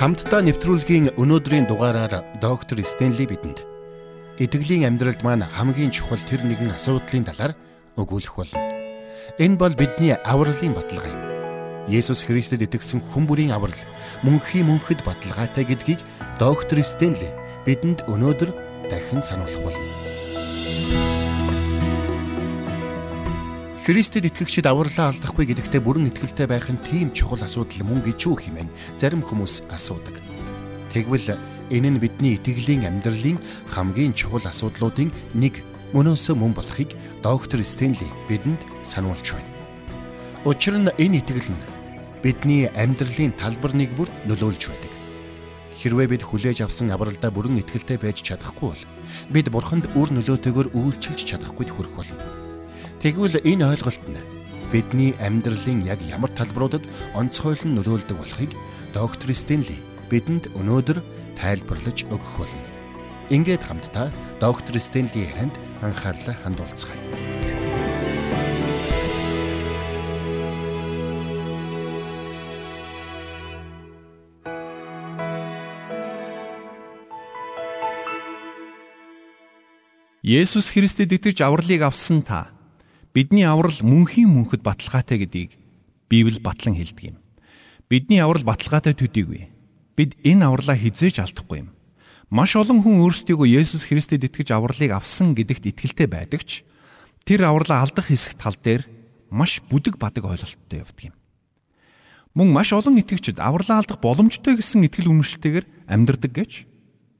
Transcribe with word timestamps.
Хамтдаа 0.00 0.40
нэвтрүүлгийн 0.40 1.12
өнөөдрийн 1.20 1.68
дугаараар 1.68 2.24
доктор 2.40 2.80
Стенли 2.80 3.28
бидэнд 3.28 3.68
итгэлийн 4.40 4.88
амьдралд 4.88 5.20
маань 5.20 5.44
хамгийн 5.44 5.92
чухал 5.92 6.16
тэр 6.24 6.40
нэгэн 6.40 6.72
асуудлын 6.72 7.28
талаар 7.28 7.52
өгүүлэх 8.00 8.32
болно. 8.32 8.56
Энэ 9.36 9.60
бол 9.60 9.76
бидний 9.76 10.16
авралын 10.24 10.72
баталгаа 10.72 11.12
юм. 11.12 11.22
Есүс 11.92 12.24
Христэд 12.24 12.64
итгэсэн 12.64 13.04
хүн 13.12 13.28
бүрийн 13.28 13.52
аврал 13.52 13.76
мөнхийн 14.24 14.72
мөнхөд 14.72 15.04
баталгаатай 15.04 15.68
гэдгийг 15.68 16.00
доктор 16.40 16.80
Стенли 16.80 17.36
бидэнд 17.68 18.08
өнөөдөр 18.08 18.56
дахин 18.88 19.20
сануулах 19.20 19.60
болно. 19.68 20.09
Христэд 23.80 24.28
итгэгчид 24.28 24.68
авралаа 24.68 25.08
алдахгүй 25.08 25.48
гэдэгтээ 25.48 25.80
бүрэн 25.80 26.12
итгэлтэй 26.12 26.44
байх 26.44 26.68
нь 26.68 26.76
тийм 26.84 27.16
чухал 27.16 27.40
асуудал 27.40 27.80
мөн 27.80 28.04
гэж 28.04 28.28
юу 28.28 28.36
хэмээн 28.36 28.68
зарим 29.00 29.24
хүмүүс 29.24 29.64
асуудаг. 29.72 30.20
Тэгвэл 30.92 31.40
энэ 31.72 31.88
нь 31.88 31.96
бидний 31.96 32.36
итгэлийн 32.36 32.84
амьдралын 32.84 33.40
хамгийн 33.72 34.12
чухал 34.12 34.44
асуудлуудын 34.44 35.08
нэг 35.32 35.64
мөнөөсөө 35.96 36.36
мөн 36.36 36.52
болохыг 36.52 36.92
доктор 37.24 37.64
Стенли 37.64 38.04
бидэнд 38.28 38.60
сануулж 38.84 39.24
байна. 39.32 39.48
Учир 40.44 40.76
нь 40.76 40.92
энэ 41.00 41.24
итгэл 41.24 41.48
нь 41.48 41.64
бидний 42.20 42.68
амьдралын 42.76 43.32
талбар 43.40 43.72
нэг 43.72 43.96
бүрт 43.96 44.12
нөлөөлж 44.28 44.68
байдаг. 44.68 44.92
Хэрвээ 45.80 46.20
бид 46.20 46.22
хүлээж 46.28 46.68
авсан 46.68 46.92
авралдаа 46.92 47.32
бүрэн 47.32 47.64
итгэлтэй 47.64 47.96
байж 47.96 48.20
чадахгүй 48.28 48.76
бол 48.76 48.84
бид 49.32 49.48
бурханд 49.48 49.88
үр 49.96 50.12
нөлөөтэйгээр 50.12 50.76
үйлчилж 50.76 51.24
чадахгүй 51.24 51.64
хүрэх 51.64 51.96
болно. 51.96 52.49
Тэгвэл 53.00 53.40
энэ 53.48 53.64
ойлголт 53.64 54.04
нь 54.12 54.20
бидний 54.68 55.16
амьдралын 55.24 55.88
яг 55.88 56.04
ямар 56.04 56.28
талбаруудад 56.36 56.84
онцгойлон 57.16 57.80
нөлөөлдөг 57.80 58.12
болохыг 58.20 58.52
доктор 58.92 59.32
Стенли 59.32 59.80
бидэнд 60.12 60.52
өнөөдөр 60.52 61.00
тайлбарлаж 61.32 62.04
өгөх 62.12 62.32
болно. 62.36 62.68
Ингээд 63.32 63.64
хамтдаа 63.64 64.12
доктор 64.36 64.76
Стенли 64.76 65.24
ярианд 65.32 65.56
анхаарлаа 65.80 66.36
хандуулцгаая. 66.44 67.00
Есүс 80.20 80.76
Христэд 80.76 81.16
итгэж 81.16 81.40
авралыг 81.40 81.80
авсан 81.80 82.20
та 82.20 82.59
Бидний 83.10 83.42
аврал 83.42 83.74
мөнхийн 83.82 84.30
мөнхөд 84.30 84.62
баталгаатай 84.62 85.18
гэдгийг 85.26 85.58
Библи 86.06 86.38
батлан 86.38 86.78
хэлдэг 86.78 87.10
юм. 87.10 87.16
Бидний 87.90 88.22
аврал 88.22 88.46
баталгаатай 88.46 88.94
төдийгүй. 88.94 89.50
Бид 89.98 90.14
энэ 90.22 90.46
авралаа 90.46 90.78
хизээж 90.78 91.18
алдахгүй 91.18 91.66
юм. 91.66 91.74
Маш 92.30 92.54
олон 92.54 92.86
хүн 92.86 93.02
өөрсдийгөө 93.02 93.50
Есүс 93.50 93.90
Христэд 93.90 94.30
итгэж 94.30 94.54
авралыг 94.54 94.94
авсан 94.94 95.34
гэдэгт 95.34 95.74
итгэлтэй 95.74 96.06
байдаг 96.06 96.46
ч 96.46 96.62
тэр 97.26 97.50
авралаа 97.50 97.82
алдах 97.82 98.06
хэсэг 98.06 98.38
тал 98.38 98.54
дээр 98.54 98.86
маш 99.26 99.58
бүдэг 99.66 99.98
бадаг 99.98 100.30
ойлголттой 100.30 100.78
явдаг 100.86 101.10
юм. 101.10 101.14
Мөн 102.38 102.54
маш 102.54 102.70
олон 102.70 102.94
итгэгчид 103.02 103.42
авралаа 103.42 103.82
алдах 103.82 103.98
боломжтой 103.98 104.54
гэсэн 104.54 104.86
итгэл 104.86 105.10
үнэмшилтэйгээр 105.10 105.90
амьдрдаг 105.90 106.30
гэж 106.30 106.50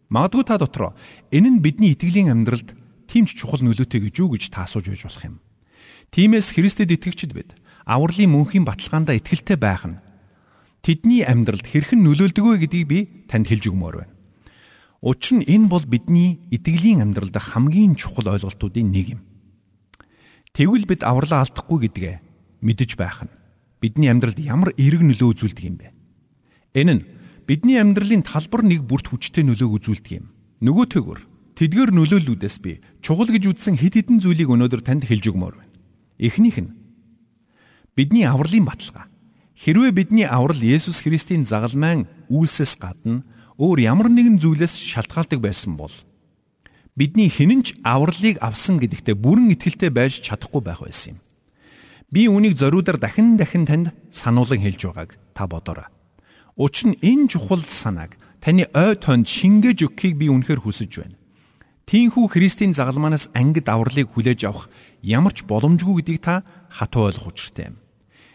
магадгүй 0.07 0.47
та 0.47 0.55
дотроо 0.55 0.95
энэ 1.35 1.59
нь 1.59 1.63
бидний 1.63 1.99
итгэлийн 1.99 2.31
амьдралд 2.31 2.79
тийм 3.11 3.27
ч 3.27 3.35
чухал 3.35 3.67
нөлөөтэй 3.67 4.07
гэж 4.07 4.15
юу 4.23 4.39
гэж 4.39 4.55
та 4.55 4.71
асууж 4.71 4.87
байж 4.87 5.03
болох 5.03 5.27
юм. 5.27 5.43
Тиймээс 6.11 6.59
Христэд 6.59 6.91
итгэгчид 6.91 7.31
бид 7.39 7.55
авралын 7.87 8.35
мөнхийн 8.35 8.67
баталгаандаа 8.67 9.15
итгэлтэй 9.23 9.55
байх 9.55 9.87
нь 9.87 10.03
тэдний 10.83 11.23
амьдралд 11.23 11.63
хэрхэн 11.63 12.03
нөлөөлдөг 12.03 12.45
вэ 12.51 12.57
гэдгийг 12.67 12.87
би 12.91 12.99
танд 13.31 13.47
хэлж 13.47 13.71
өгмөр 13.71 14.03
байна. 14.03 14.15
Учир 15.07 15.39
нь 15.39 15.47
энэ 15.47 15.71
бол 15.71 15.87
бидний 15.87 16.43
итгэлийн 16.51 16.99
амьдралд 16.99 17.39
хамгийн 17.39 17.95
чухал 17.95 18.27
ойлголтуудын 18.27 18.91
нэг 18.91 19.07
юм. 19.15 19.21
Тэгвэл 20.51 20.91
бид 20.91 21.07
авралаа 21.07 21.47
алдахгүй 21.47 21.87
гэдгээ 21.87 22.15
мэдэж 22.59 22.99
байх 22.99 23.23
нь 23.23 23.33
бидний 23.79 24.11
амьдралд 24.11 24.43
ямар 24.43 24.75
эерэг 24.75 25.07
нөлөө 25.07 25.31
үзүүлдэг 25.31 25.63
юм 25.63 25.77
бэ? 25.79 25.95
Энэ 26.75 26.95
нь 26.99 27.07
бидний 27.47 27.79
амьдралын 27.79 28.27
талбар 28.27 28.67
нэг 28.67 28.83
бүрт 28.83 29.15
хүчтэй 29.15 29.47
нөлөө 29.47 29.79
үзүүлдэг 29.79 30.13
юм. 30.19 30.27
Нөгөө 30.59 30.87
төгөр 30.91 31.21
тэдгээр 31.55 31.91
нөлөөллүүдээс 31.95 32.57
би 32.67 32.83
чухал 32.99 33.31
гэж 33.31 33.47
үзсэн 33.47 33.79
хэд 33.79 33.95
хэдэн 33.95 34.19
зүйлийг 34.19 34.51
өнөөдөр 34.51 34.83
танд 34.83 35.07
хэлж 35.07 35.31
өгмөр 35.31 35.55
байна. 35.55 35.70
Эхнийх 36.21 36.61
нь 36.61 36.77
бидний 37.97 38.29
авралын 38.29 38.69
баталгаа. 38.69 39.09
Хэрвээ 39.57 39.93
бидний 39.97 40.29
аврал 40.29 40.61
Есүс 40.61 41.01
Христийн 41.01 41.49
загалмайн 41.49 42.05
үйлсээс 42.29 42.77
гадна 42.77 43.25
өөр 43.57 43.81
ямар 43.81 44.13
нэгэн 44.13 44.37
зүйлээс 44.37 44.77
шалтгаалдаг 44.77 45.41
байсан 45.41 45.81
бол 45.81 45.93
бидний 46.93 47.33
хинэнч 47.33 47.81
авралыг 47.85 48.37
авсан 48.45 48.77
гэдэгтээ 48.77 49.17
бүрэн 49.17 49.53
итгэлтэй 49.57 49.89
байж 49.89 50.21
чадахгүй 50.21 50.61
байх 50.61 50.85
байсан 50.85 51.17
юм. 51.17 51.19
Би 52.13 52.29
үүнийг 52.29 52.57
зориудаар 52.61 53.01
дахин 53.01 53.41
дахин 53.41 53.65
танд 53.65 53.97
сануулan 54.13 54.61
хэлж 54.61 54.81
байгааг 54.93 55.17
та 55.33 55.49
бодоорой. 55.49 55.89
Учир 56.57 56.93
нь 56.93 57.01
энэ 57.01 57.33
чухал 57.33 57.65
санааг 57.65 58.17
таны 58.41 58.69
ой 58.77 58.97
тоонд 58.97 59.29
шингээж 59.29 59.89
өгөхийг 59.89 60.17
би 60.21 60.29
үнэхээр 60.29 60.61
хүсэж 60.65 60.93
байна. 61.01 61.20
Тийнхүү 61.91 62.31
Христийн 62.31 62.71
загалмаанаас 62.71 63.35
ангид 63.35 63.67
авралыг 63.67 64.15
хүлээж 64.15 64.47
авах 64.47 64.71
ямар 65.03 65.35
ч 65.35 65.43
боломжгүй 65.43 65.99
гэдгийг 65.99 66.23
та 66.23 66.47
хатуу 66.71 67.11
ойлгох 67.11 67.35
учиртай 67.35 67.75
юм. 67.75 67.83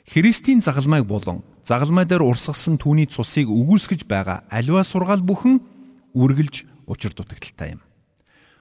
Христийн 0.03 0.59
загалмайг 0.59 1.07
болон 1.07 1.39
загалмай 1.63 2.03
дээр 2.03 2.19
урсгасан 2.27 2.75
түүний 2.75 3.07
цусыг 3.07 3.47
өгүүлсгэж 3.47 4.11
байгаа 4.11 4.43
аливаа 4.51 4.83
сургаал 4.83 5.23
бүхэн 5.23 5.63
үргэлж 6.11 6.67
учир 6.83 7.15
дутагдaltaй 7.15 7.79
юм. 7.79 7.81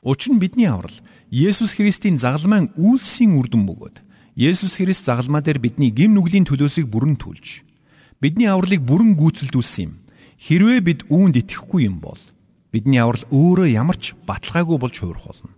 Учир 0.06 0.30
нь 0.30 0.38
бидний 0.38 0.70
аврал 0.70 0.94
Есүс 1.26 1.74
Христийн 1.74 2.14
загалмайн 2.14 2.70
үйлсийн 2.78 3.34
үр 3.34 3.50
дүн 3.50 3.66
бөгөөд 3.66 3.98
Есүс 4.38 4.78
Христ 4.78 5.10
загалмаа 5.10 5.42
дээр 5.42 5.58
бидний 5.58 5.90
гим 5.90 6.14
нүглийн 6.14 6.46
төлөөсийг 6.46 6.86
бүрэн 6.86 7.18
түлж 7.18 7.66
бидний 8.22 8.46
авралыг 8.46 8.86
бүрэн 8.86 9.18
гүйцэлдүүлсэн 9.18 9.90
юм. 9.90 10.06
Хэрвээ 10.38 10.80
бид 10.86 11.00
үүнд 11.10 11.42
итгэхгүй 11.42 11.90
юм 11.90 11.98
бол 11.98 12.22
бидний 12.74 12.98
аврал 12.98 13.22
өөрөө 13.30 13.70
ямар 13.70 13.94
ч 13.94 14.18
баталгаагүй 14.26 14.78
болж 14.82 14.98
хувирах 14.98 15.30
болно. 15.30 15.54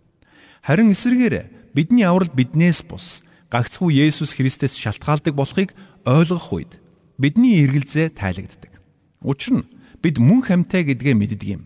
Харин 0.60 0.92
эсвэргээр 0.92 1.72
бидний 1.72 2.04
аврал 2.04 2.28
биднээс 2.28 2.84
бус 2.84 3.24
гагцхүү 3.48 3.88
Есүс 4.04 4.36
Христэс 4.36 4.76
шалтгаалдаг 4.76 5.32
болохыг 5.32 5.72
ойлгох 6.04 6.52
үед 6.52 6.76
бидний 7.16 7.64
эргэлзээ 7.64 8.12
тайлагддаг. 8.12 8.76
Учир 9.24 9.64
нь 9.64 9.68
бид 10.04 10.20
мөн 10.20 10.44
хамтай 10.44 10.84
гэдгээ 10.84 11.16
мэддэг 11.16 11.48
юм. 11.56 11.62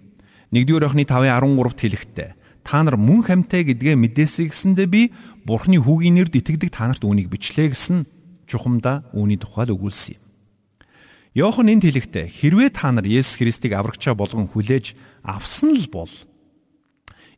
1-р 0.54 0.86
Иохны 0.86 1.02
5:13-т 1.02 1.80
хэлэхдээ 1.82 2.30
та 2.62 2.86
нар 2.86 2.94
мөн 2.94 3.26
хамтай 3.26 3.66
гэдгээ 3.66 3.98
мэдээсэй 3.98 4.54
гэсэндэ 4.54 4.86
би 4.86 5.10
Бурхны 5.42 5.82
хүүгийн 5.82 6.14
нэрд 6.14 6.36
итгэдэг 6.38 6.70
та 6.70 6.86
нарт 6.86 7.02
үүнийг 7.02 7.26
бичлээ 7.26 7.74
гэсэн 7.74 8.06
чухамдаа 8.46 9.08
үүний 9.16 9.40
тухай 9.40 9.66
л 9.66 9.74
өгүүлсэн 9.74 10.14
юм. 10.14 10.22
Йохан 11.34 11.70
энд 11.70 11.86
хэлэхдээ 11.86 12.26
хэрвээ 12.26 12.70
та 12.74 12.90
нар 12.90 13.06
Есүс 13.06 13.38
Христийг 13.38 13.78
аврагчаа 13.78 14.18
болгон 14.18 14.50
хүлээж 14.50 14.98
авсан 15.22 15.76
л 15.76 15.86
бол 15.92 16.10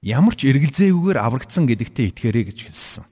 ямар 0.03 0.35
ч 0.35 0.51
эргэлзээгүйгээр 0.51 1.19
аврагдсан 1.19 1.67
гэдэгтээ 1.67 2.07
итгээрэй 2.11 2.45
гэж 2.51 2.59
хэлсэн. 2.69 3.05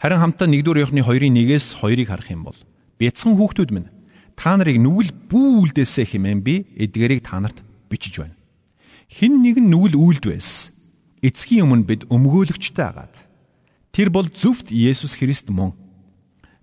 Харин 0.00 0.20
хамтаа 0.20 0.48
1-р 0.48 0.78
Иохны 0.82 1.04
2-ын 1.04 1.36
1-ээс 1.36 1.78
2-ыг 1.78 2.08
харах 2.08 2.28
юм 2.32 2.48
бол 2.48 2.58
бяцхан 2.98 3.36
хүүхдүүд 3.36 3.70
минь 3.70 3.92
та 4.34 4.56
нарыг 4.56 4.80
нүгэл 4.80 5.12
бүү 5.30 5.72
үлдээсэ 5.72 6.08
хэмээн 6.08 6.40
би 6.42 6.66
эдгэрийг 6.74 7.22
та 7.22 7.38
нарт 7.38 7.60
бичиж 7.92 8.18
байна. 8.18 8.36
Хин 9.06 9.44
нэг 9.44 9.60
нь 9.60 9.70
нүгэл 9.70 9.94
үлд 10.00 10.24
байсан. 10.26 10.74
Эцгийн 11.22 11.68
өмнө 11.68 11.86
бид 11.86 12.02
өмгөөлөгчтэй 12.10 12.82
агаад. 12.82 13.14
Тэр 13.94 14.10
бол 14.10 14.26
зөвхт 14.26 14.74
Есүс 14.74 15.20
Христ 15.20 15.52
мөн. 15.52 15.76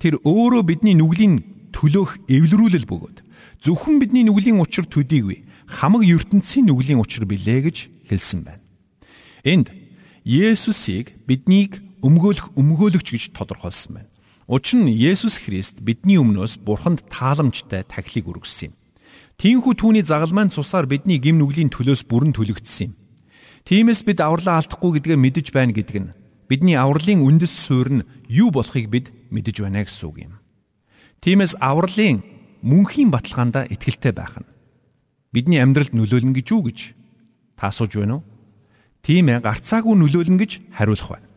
Тэр 0.01 0.19
өөрөө 0.25 0.67
бидний 0.67 0.97
нүглийн 0.97 1.71
төлөөх 1.71 2.27
эвлэрүүлэл 2.27 2.89
бөгөөд 2.89 3.17
зөвхөн 3.63 3.99
бидний 3.99 4.23
нүглийн 4.23 4.59
учир 4.59 4.87
төдийгүй 4.87 5.43
хамаг 5.69 6.01
ертөнцийн 6.01 6.65
нүглийн 6.65 6.97
учир 6.97 7.29
билээ 7.29 7.69
гэж 7.69 7.77
хэлсэн 8.09 8.41
байна. 8.41 8.65
Энд 9.45 9.69
Есүсийг 10.25 11.13
биднийг 11.29 11.77
өмгөөлөх 12.01 12.57
өмгөөлөгч 12.57 13.07
гэж 13.13 13.23
тодорхойлсон 13.37 14.01
байна. 14.01 14.09
Учир 14.49 14.81
нь 14.81 14.89
Есүс 14.89 15.37
Христ 15.45 15.85
бидний 15.85 16.17
өмнөөс 16.17 16.65
Бурханд 16.65 17.05
тааламжтай 17.13 17.85
тахилыг 17.85 18.33
өргөссөн 18.33 18.73
юм. 18.73 18.77
Тиймээс 19.37 19.77
түүний 19.77 20.03
загалмайн 20.03 20.49
цусаар 20.49 20.89
бидний 20.89 21.21
гим 21.21 21.37
нүглийн 21.37 21.69
төлөөс 21.69 22.03
бүрэн 22.09 22.33
төлөгдсөн 22.33 22.91
юм. 22.91 22.97
Тиймээс 23.69 24.01
бид 24.03 24.19
авралаа 24.25 24.65
алдахгүй 24.65 24.97
гэдгээ 24.99 25.17
мэдэж 25.21 25.47
байна 25.53 25.71
гэдэг 25.71 25.97
нь 26.01 26.13
бидний 26.49 26.75
авралын 26.75 27.21
үндэс 27.21 27.53
суурь 27.53 28.01
нь 28.01 28.07
юу 28.25 28.49
болохыг 28.49 28.89
бид 28.89 29.13
мэдэж 29.29 29.61
байна 29.61 29.85
гэсэн 29.85 30.09
үг 30.09 30.17
юм. 30.25 30.33
Тиймээс 31.21 31.61
авралын 31.61 32.25
мөнхийн 32.65 33.13
баталгаанда 33.13 33.69
итгэлтэй 33.69 34.11
байх 34.11 34.41
нь 34.41 34.49
бидний 35.31 35.61
амьдралд 35.61 35.93
нөлөөлнө 35.93 36.33
гэж 36.33 36.47
юу 36.49 36.65
гэж 36.65 36.79
та 37.53 37.69
асууж 37.69 37.93
байна 38.01 38.19
уу? 38.19 38.23
Тийм 39.05 39.29
ээ, 39.29 39.45
гарцаагүй 39.45 39.93
нөлөөлнө 39.93 40.39
гэж 40.41 40.51
хариулах 40.73 41.09
байна. 41.13 41.27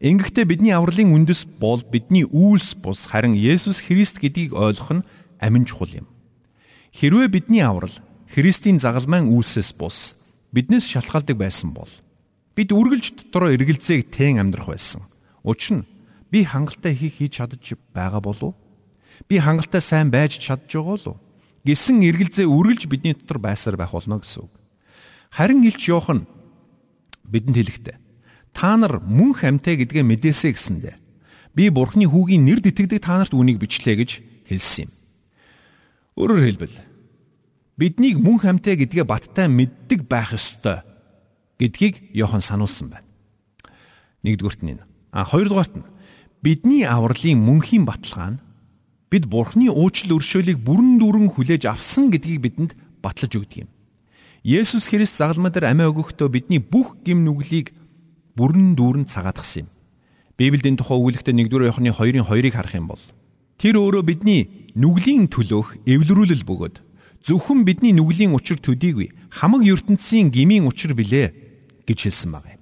Ингэхдээ 0.00 0.44
бидний 0.48 0.72
авралын 0.72 1.12
үндэс 1.12 1.60
бол 1.60 1.80
бидний 1.84 2.24
үйлс 2.24 2.76
бус 2.76 3.08
харин 3.08 3.36
Есүс 3.36 3.84
Христ 3.84 4.20
гэдгийг 4.20 4.56
ойлгох 4.56 5.00
нь 5.00 5.06
амин 5.40 5.64
чухал 5.64 5.92
юм. 5.92 6.06
Хэрвээ 6.92 7.28
бидний 7.28 7.64
аврал 7.64 7.92
Христийн 8.28 8.80
загалмайн 8.80 9.28
үйлсээс 9.28 9.76
бус 9.76 10.16
биднээс 10.52 10.88
шалтгаалдаг 10.88 11.36
байсан 11.36 11.76
бол 11.76 11.90
бид 12.56 12.72
үргэлж 12.72 13.28
дотроо 13.28 13.52
эргэлзээг 13.56 14.08
тэн 14.08 14.40
амьдрах 14.40 14.72
байсан. 14.72 15.04
Учир 15.44 15.84
нь 15.84 15.88
би 16.32 16.44
хангалттай 16.44 16.96
хийх 16.96 17.20
хийж 17.20 17.40
чадж 17.40 17.76
байгаа 17.92 18.20
болов? 18.24 18.56
Би 19.28 19.36
хангалттай 19.36 19.84
сайн 19.84 20.08
байж 20.08 20.40
чадж 20.40 20.64
байгаа 20.64 20.96
болов 20.96 21.16
уу? 21.60 21.68
Гисэн 21.68 22.00
эргэлзээ 22.00 22.48
үргэлж 22.48 22.88
бидний 22.88 23.12
дотор 23.12 23.38
байсаар 23.38 23.76
байх 23.76 23.92
болно 23.92 24.18
гэсэн 24.20 24.48
үг. 24.48 24.52
Харин 25.30 25.62
Илч 25.64 25.88
Йохан 25.88 26.26
бидэнд 27.28 27.56
хэлэхдээ 27.56 27.96
та 28.52 28.76
нар 28.76 28.98
мөнх 29.04 29.44
амьтаа 29.44 29.76
гэдгээ 29.76 30.02
мэдээсэй 30.02 30.52
гэсэндэ 30.56 30.96
би 31.54 31.70
бурхны 31.70 32.08
хүүгийн 32.08 32.44
нэр 32.48 32.64
итгэдэг 32.64 33.04
та 33.04 33.20
нарт 33.20 33.36
үнийг 33.36 33.60
бичлээ 33.60 33.96
гэж 34.00 34.10
хэлсэн 34.48 34.88
юм. 34.88 34.90
Өөрөөр 36.18 36.42
хэлбэл 36.48 36.76
биднийг 37.78 38.18
мөнх 38.18 38.44
амьтаа 38.48 38.74
гэдгээ 38.74 39.04
баттай 39.06 39.46
мэддэг 39.46 40.08
байх 40.10 40.34
ёстой 40.34 40.82
гэдгийг 41.60 42.10
Йохан 42.16 42.42
сануулсан 42.42 42.90
байна. 42.90 43.06
Нэгдүгürt 44.24 44.64
нь. 44.66 44.82
А 45.12 45.24
хоёрдугаарт 45.24 45.76
нь 45.78 45.86
бидний 46.42 46.84
авралын 46.84 47.38
мөнхийн 47.38 47.84
баталгаа 47.86 48.36
нь 48.36 48.42
бид 49.10 49.26
Бурхны 49.26 49.68
уучлал 49.68 50.16
өршөөлийг 50.16 50.62
бүрэн 50.62 51.02
дүүрэн 51.02 51.28
хүлээж 51.34 51.66
авсан 51.66 52.14
гэдгийг 52.14 52.40
бидэнд 52.40 52.72
батлаж 53.02 53.34
өгдөг 53.34 53.66
юм. 53.66 53.70
Есүс 54.46 54.88
Христ 54.88 55.18
загалмаа 55.18 55.50
дээр 55.50 55.74
амиа 55.74 55.90
өгөхдөө 55.90 56.28
бидний 56.30 56.62
бүх 56.62 56.96
гим 57.04 57.26
нүглийг 57.26 57.74
бүрэн 58.38 58.78
дүүрэн 58.78 59.04
цагаатгсан 59.10 59.66
юм. 59.66 59.68
Библиэд 60.38 60.70
энэ 60.70 60.80
тухай 60.80 60.96
өгүүлэгтээ 60.96 61.34
1-р 61.36 61.68
Иохны 61.68 61.90
2-ын 61.90 62.24
2-ыг 62.24 62.54
харах 62.54 62.74
юм 62.78 62.86
бол 62.88 63.02
тэр 63.60 63.76
өөрөө 63.76 64.02
бидний 64.06 64.72
нүглийн 64.78 65.28
төлөөх 65.28 65.84
эвлэрүүлэл 65.84 66.48
бөгөөд 66.48 66.76
Зөвхөн 67.20 67.68
бидний 67.68 67.92
нүглийн 67.92 68.32
учир 68.32 68.56
төдийгүй 68.56 69.12
хамаг 69.28 69.66
ертөнцийн 69.68 70.32
гмийн 70.32 70.64
учир 70.64 70.96
билээ 70.96 71.36
гэж 71.84 72.08
хэлсэн 72.08 72.32
байна. 72.32 72.59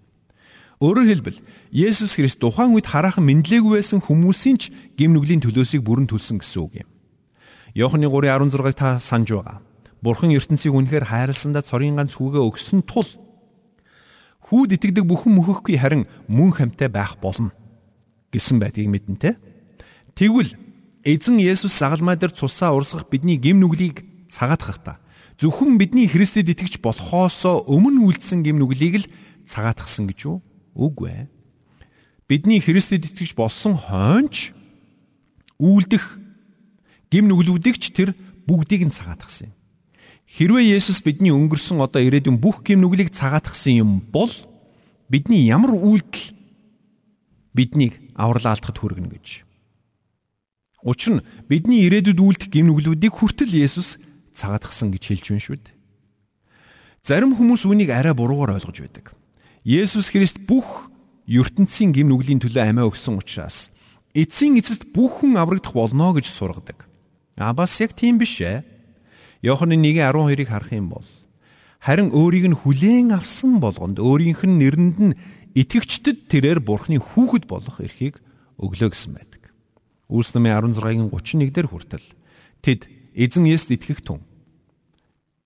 Өөрөөр 0.78 1.10
хэлбэл 1.10 1.38
Есүс 1.74 2.14
Христ 2.14 2.38
тухайн 2.38 2.70
үед 2.70 2.86
хараахан 2.86 3.26
мэдлээгүй 3.26 3.82
байсан 3.82 3.98
хүмүүсийн 3.98 4.56
ч 4.62 4.70
гим 4.94 5.10
нүглийн 5.10 5.42
төлөөсийг 5.42 5.82
бүрэн 5.82 6.06
төлсөн 6.06 6.38
гэсэн 6.38 6.62
үг 6.62 6.86
юм. 6.86 6.88
Иохны 7.74 8.06
3:16-ыг 8.06 8.78
та 8.78 9.02
санаж 9.02 9.34
байгаа. 9.34 9.58
Бурхан 9.98 10.30
ертөнцийг 10.30 10.70
үнэхээр 10.70 11.10
хайрласандаа 11.10 11.66
цорын 11.66 11.98
ганц 11.98 12.14
хүүгээ 12.14 12.46
өгсөн 12.46 12.86
тул 12.86 13.10
хүүд 14.46 14.78
итгэдэг 14.78 15.02
бүхэн 15.02 15.34
мөхөхгүй 15.34 15.74
харин 15.82 16.06
мөн 16.30 16.54
хамтай 16.54 16.86
байх 16.86 17.18
болно 17.18 17.50
гэсэн 18.30 18.62
байдгийг 18.62 18.86
мэднэ 18.86 19.18
те. 19.18 19.30
Тэгвэл 20.14 20.54
эзэн 21.02 21.42
Есүс 21.42 21.74
загалмай 21.74 22.14
дээр 22.14 22.30
цусаа 22.30 22.70
урсгах 22.78 23.10
бидний 23.10 23.34
гим 23.34 23.58
нүглийг 23.58 24.06
цагаатгахта 24.30 25.02
зөвхөн 25.42 25.74
бидний 25.74 26.06
Христэд 26.06 26.54
итгэж 26.54 26.78
болохоосоо 26.78 27.66
өмнө 27.66 28.06
үлдсэн 28.14 28.46
гэм 28.46 28.62
нүглийг 28.62 28.94
л 29.02 29.10
цагаатгсан 29.42 30.06
гэж 30.06 30.20
үү? 30.30 30.38
Үгүй 30.74 31.08
ээ. 31.08 31.24
Бидний 32.28 32.60
Христэд 32.60 33.08
итгэж 33.08 33.32
болсон 33.32 33.76
хойнч 33.76 34.52
үлдэх 35.56 36.20
гэм 37.08 37.24
нүглүүдийг 37.28 37.76
ч 37.80 37.92
тэр 37.92 38.12
бүгдийг 38.44 38.84
нь 38.88 38.92
цагаатгсан 38.92 39.52
юм. 39.52 39.54
Хэрвээ 40.28 40.76
Есүс 40.76 41.00
бидний 41.00 41.32
өнгөрсөн 41.32 41.80
одоо 41.80 42.04
ирээдүйн 42.04 42.36
бүх 42.36 42.60
гэм 42.60 42.84
нүглийг 42.84 43.08
цагаатгсан 43.16 43.80
юм 43.80 44.04
бол 44.12 44.28
бидний 45.08 45.48
ямар 45.48 45.72
үйлдэл 45.72 46.36
биднийг 47.56 47.96
авралаалдахад 48.12 48.76
хүргэнэ 48.76 49.08
гэж. 49.16 49.48
Учир 50.84 51.18
нь 51.18 51.24
бидний 51.48 51.88
ирээдүйд 51.88 52.20
үйлдэх 52.20 52.48
гэм 52.52 52.68
нүглүүдийг 52.68 53.16
хүртэл 53.16 53.56
Есүс 53.56 53.96
цагаатгсан 54.36 54.92
гэж 54.92 55.02
хэлж 55.10 55.26
байна 55.32 55.42
шүү 55.42 55.56
дээ. 55.58 55.76
Зарим 57.02 57.32
хүмүүс 57.32 57.64
үүнийг 57.64 57.90
арай 57.90 58.12
буруугаар 58.12 58.60
ойлгож 58.60 58.78
байдаг. 58.84 59.16
Есүс 59.64 60.10
Христ 60.10 60.42
бүх 60.46 60.90
ертөнцийн 61.26 61.92
гим 61.92 62.08
нүглийн 62.12 62.40
төлөө 62.42 62.70
амиа 62.70 62.88
өгсөн 62.88 63.18
учраас 63.18 63.70
эцсийн 64.14 64.58
эцэст 64.58 64.90
бүх 64.94 65.20
хүн 65.20 65.36
аврагдах 65.38 65.74
болно 65.74 66.14
гэж 66.14 66.30
сургадаг. 66.30 66.88
А 67.36 67.52
бас 67.52 67.78
яг 67.80 67.94
тийм 67.94 68.18
биш 68.18 68.40
ээ. 68.40 68.64
Иохны 69.42 69.78
1:12-ыг 69.78 70.48
харах 70.48 70.72
юм 70.72 70.88
бол 70.88 71.06
харин 71.78 72.10
өөрийг 72.10 72.50
нь 72.50 72.58
хүлээн 72.58 73.14
авсан 73.14 73.60
болгонд 73.62 74.02
өөрийнх 74.02 74.42
нь 74.42 74.58
нэрэнд 74.58 74.98
нь 74.98 75.16
итгэгчдэд 75.54 76.26
тэрээр 76.26 76.60
бурхны 76.64 76.98
хүүхэд 76.98 77.46
болох 77.46 77.78
эрхийг 77.78 78.18
өглөө 78.58 78.90
гэсэн 78.90 79.12
байдаг. 79.14 79.42
Үлс 80.10 80.34
намын 80.34 80.74
16-гийн 80.74 81.12
31 81.12 81.54
дээр 81.54 81.68
хүртэл 81.70 82.06
тэд 82.64 82.90
эзэн 83.14 83.46
Есүст 83.46 83.70
итгэх 83.70 84.02
түн 84.02 84.26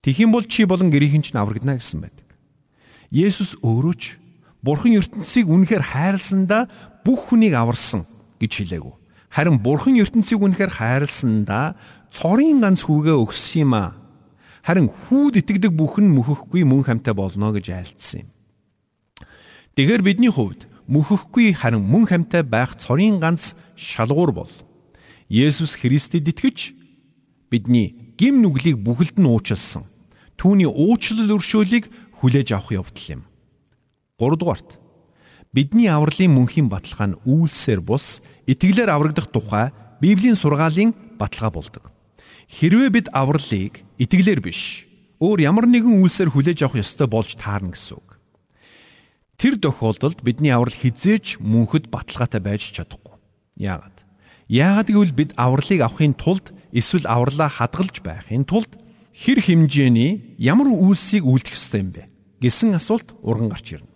Тэгхийн 0.03 0.35
бол 0.35 0.43
чи 0.43 0.67
болон 0.67 0.91
гэрийнхэн 0.91 1.23
ч 1.23 1.31
аврагдана 1.31 1.79
гэсэн 1.79 2.03
байдаг. 2.03 2.22
Есүс 3.13 3.53
өөрөө 3.61 3.93
ч 3.93 4.17
Бурхан 4.65 4.97
ертөнцийг 4.97 5.45
үнэхээр 5.45 5.85
хайрласандаа 5.85 6.65
бүх 7.05 7.29
хүнийг 7.29 7.53
аварсан 7.53 8.09
гэж 8.41 8.65
хэлээгүү. 8.65 8.93
Харин 9.29 9.61
Бурхан 9.61 10.01
ертөнцийг 10.01 10.41
үнэхээр 10.41 10.73
хайрласандаа 10.73 11.77
цорын 12.09 12.57
ганц 12.57 12.81
хүүгээ 12.89 13.13
өгсөн 13.13 13.69
юм 13.69 13.73
а. 13.77 13.93
Харин 14.65 14.89
хүүд 14.89 15.45
итгэдэг 15.45 15.77
бүхэн 15.77 16.09
мөхөхгүй 16.09 16.65
мөн 16.65 16.81
хамтаа 16.89 17.13
болно 17.13 17.53
гэж 17.53 17.69
айлтсан 17.69 18.25
юм. 18.25 18.29
Тэгэхээр 19.77 20.01
бидний 20.01 20.33
хувьд 20.33 20.65
мөхөхгүй 20.89 21.53
харин 21.53 21.85
мөн 21.85 22.09
хамтаа 22.09 22.41
байх 22.41 22.73
цорын 22.81 23.21
ганц 23.21 23.53
шалгуур 23.77 24.33
бол 24.33 24.51
Есүс 25.29 25.77
Христэд 25.77 26.33
итгэж 26.33 26.73
бидний 27.53 28.15
гим 28.17 28.41
нүглийг 28.41 28.81
бүхэлд 28.81 29.21
нь 29.21 29.29
уучлсан 29.29 29.85
түүний 30.37 30.67
уучлал 30.67 31.39
өршөөлийг 31.39 31.87
хүлээж 32.23 32.55
авах 32.55 32.71
явдал 32.71 33.19
юм. 33.19 33.21
3 34.15 34.39
дугаарт 34.39 34.79
бидний 35.51 35.91
авралын 35.91 36.31
мөнхийн 36.31 36.71
баталгаа 36.71 37.11
нь 37.11 37.19
үйлсээр 37.27 37.83
бус 37.83 38.23
итгэлээр 38.47 38.87
аврагдах 38.87 39.27
тухай 39.27 39.75
Библийн 39.99 40.39
сургаалын 40.39 40.95
баталгаа 41.19 41.51
болдог. 41.51 41.91
Хэрвээ 42.47 42.89
бид 42.95 43.07
авралыг 43.11 43.83
итгэлээр 43.99 44.39
биш 44.39 44.87
өөр 45.19 45.43
ямар 45.43 45.67
нэгэн 45.67 45.99
үйлсээр 45.99 46.31
хүлээж 46.31 46.63
авах 46.63 46.79
ёстой 46.79 47.11
болж 47.11 47.35
таарна 47.35 47.75
гэсэн 47.75 47.99
үг. 47.99 48.15
Тэр 49.35 49.59
тохиолдолд 49.59 50.23
бидний 50.23 50.55
аврал 50.55 50.71
хизээч 50.71 51.43
мөнхөд 51.43 51.91
баталгаатай 51.91 52.39
байж 52.39 52.71
чадахгүй. 52.71 53.19
Яагаад? 53.59 53.99
Яагаад 54.47 54.87
гэвэл 54.87 55.11
бид 55.11 55.31
авралыг 55.35 55.83
авахын 55.83 56.15
тулд 56.15 56.55
эсвэл 56.71 57.03
авралаа 57.03 57.51
хадгалж 57.51 57.99
байхын 57.99 58.47
тулд 58.47 58.79
хэр 59.11 59.39
хэмжээний 59.43 60.39
ямар 60.39 60.71
үйлсийг 60.71 61.27
үйлдэх 61.27 61.53
ёстой 61.53 61.83
юм 61.83 61.91
бэ 61.93 62.12
гэсэн 62.43 62.75
асуулт 62.75 63.15
урган 63.23 63.47
гарч 63.47 63.79
ирнэ. 63.79 63.87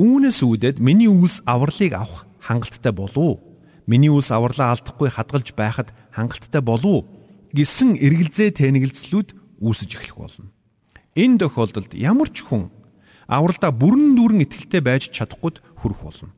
Үүнээс 0.00 0.40
үүдээд 0.40 0.80
миний 0.80 1.12
үйлс 1.12 1.44
авралыг 1.44 1.92
авах 1.92 2.24
хангалттай 2.40 2.96
болов 2.96 3.20
уу? 3.20 3.36
Миний 3.84 4.08
үйлс 4.08 4.32
авралаа 4.32 4.72
алдахгүй 4.72 5.12
хадгалж 5.12 5.52
байхад 5.52 5.92
хангалттай 6.16 6.64
болов 6.64 7.04
уу? 7.04 7.06
гэсэн 7.52 8.00
эргэлзээ 8.00 8.56
тэнэгэлцлүүд 8.56 9.60
үүсэж 9.60 9.90
эхлэх 10.00 10.16
болно. 10.16 10.48
Энэ 11.12 11.44
тохиолдолд 11.44 11.92
ямар 11.92 12.32
ч 12.32 12.46
хүн 12.46 12.72
авралдаа 13.28 13.72
бүрэн 13.72 14.16
дүүрэн 14.16 14.44
итгэлтэй 14.48 14.80
байж 14.80 15.12
чадахгүй 15.12 15.60
хүрэх 15.80 16.00
болно. 16.00 16.32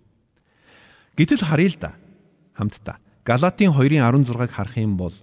Гэтэл 1.14 1.46
харъя 1.46 1.70
л 1.70 1.78
да. 1.78 1.90
Хамтдаа 2.58 2.99
Галатийн 3.25 3.72
2:16-ыг 3.76 4.50
харах 4.50 4.76
юм 4.80 4.96
бол 4.96 5.14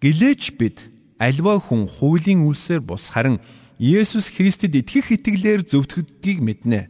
гэлээч 0.00 0.56
бид 0.56 0.78
альва 1.18 1.58
хүн 1.58 1.90
хуулийн 1.90 2.46
үлсээр 2.46 2.80
бус 2.80 3.10
харин 3.10 3.42
Есүс 3.82 4.30
Христэд 4.30 4.78
итгэх 4.78 5.10
итгэлээр 5.10 5.66
зөвтгөгдгийг 5.66 6.38
мэднэ. 6.38 6.86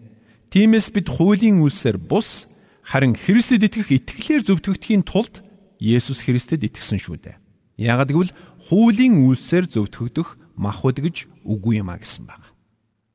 Тиймээс 0.52 0.92
бид 0.92 1.08
хуулийн 1.08 1.64
үлсээр 1.64 1.96
бус 1.96 2.52
харин 2.84 3.16
Христэд 3.16 3.64
итгэх 3.64 3.96
итгэлээр 3.96 4.44
зөвтгөгдөхийн 4.44 5.00
тулд 5.00 5.40
Есүс 5.80 6.20
Христэд 6.20 6.68
итгэсэн 6.68 7.00
шүү 7.00 7.16
дээ. 7.16 7.40
Яагад 7.80 8.12
гэвэл 8.12 8.36
хуулийн 8.68 9.24
үлсээр 9.24 9.72
зөвтгөгдөх 9.72 10.36
махбод 10.52 11.00
гэж 11.00 11.32
үгүй 11.48 11.80
юм 11.80 11.88
а 11.88 11.96
гэсэн 11.96 12.28
байна. 12.28 12.52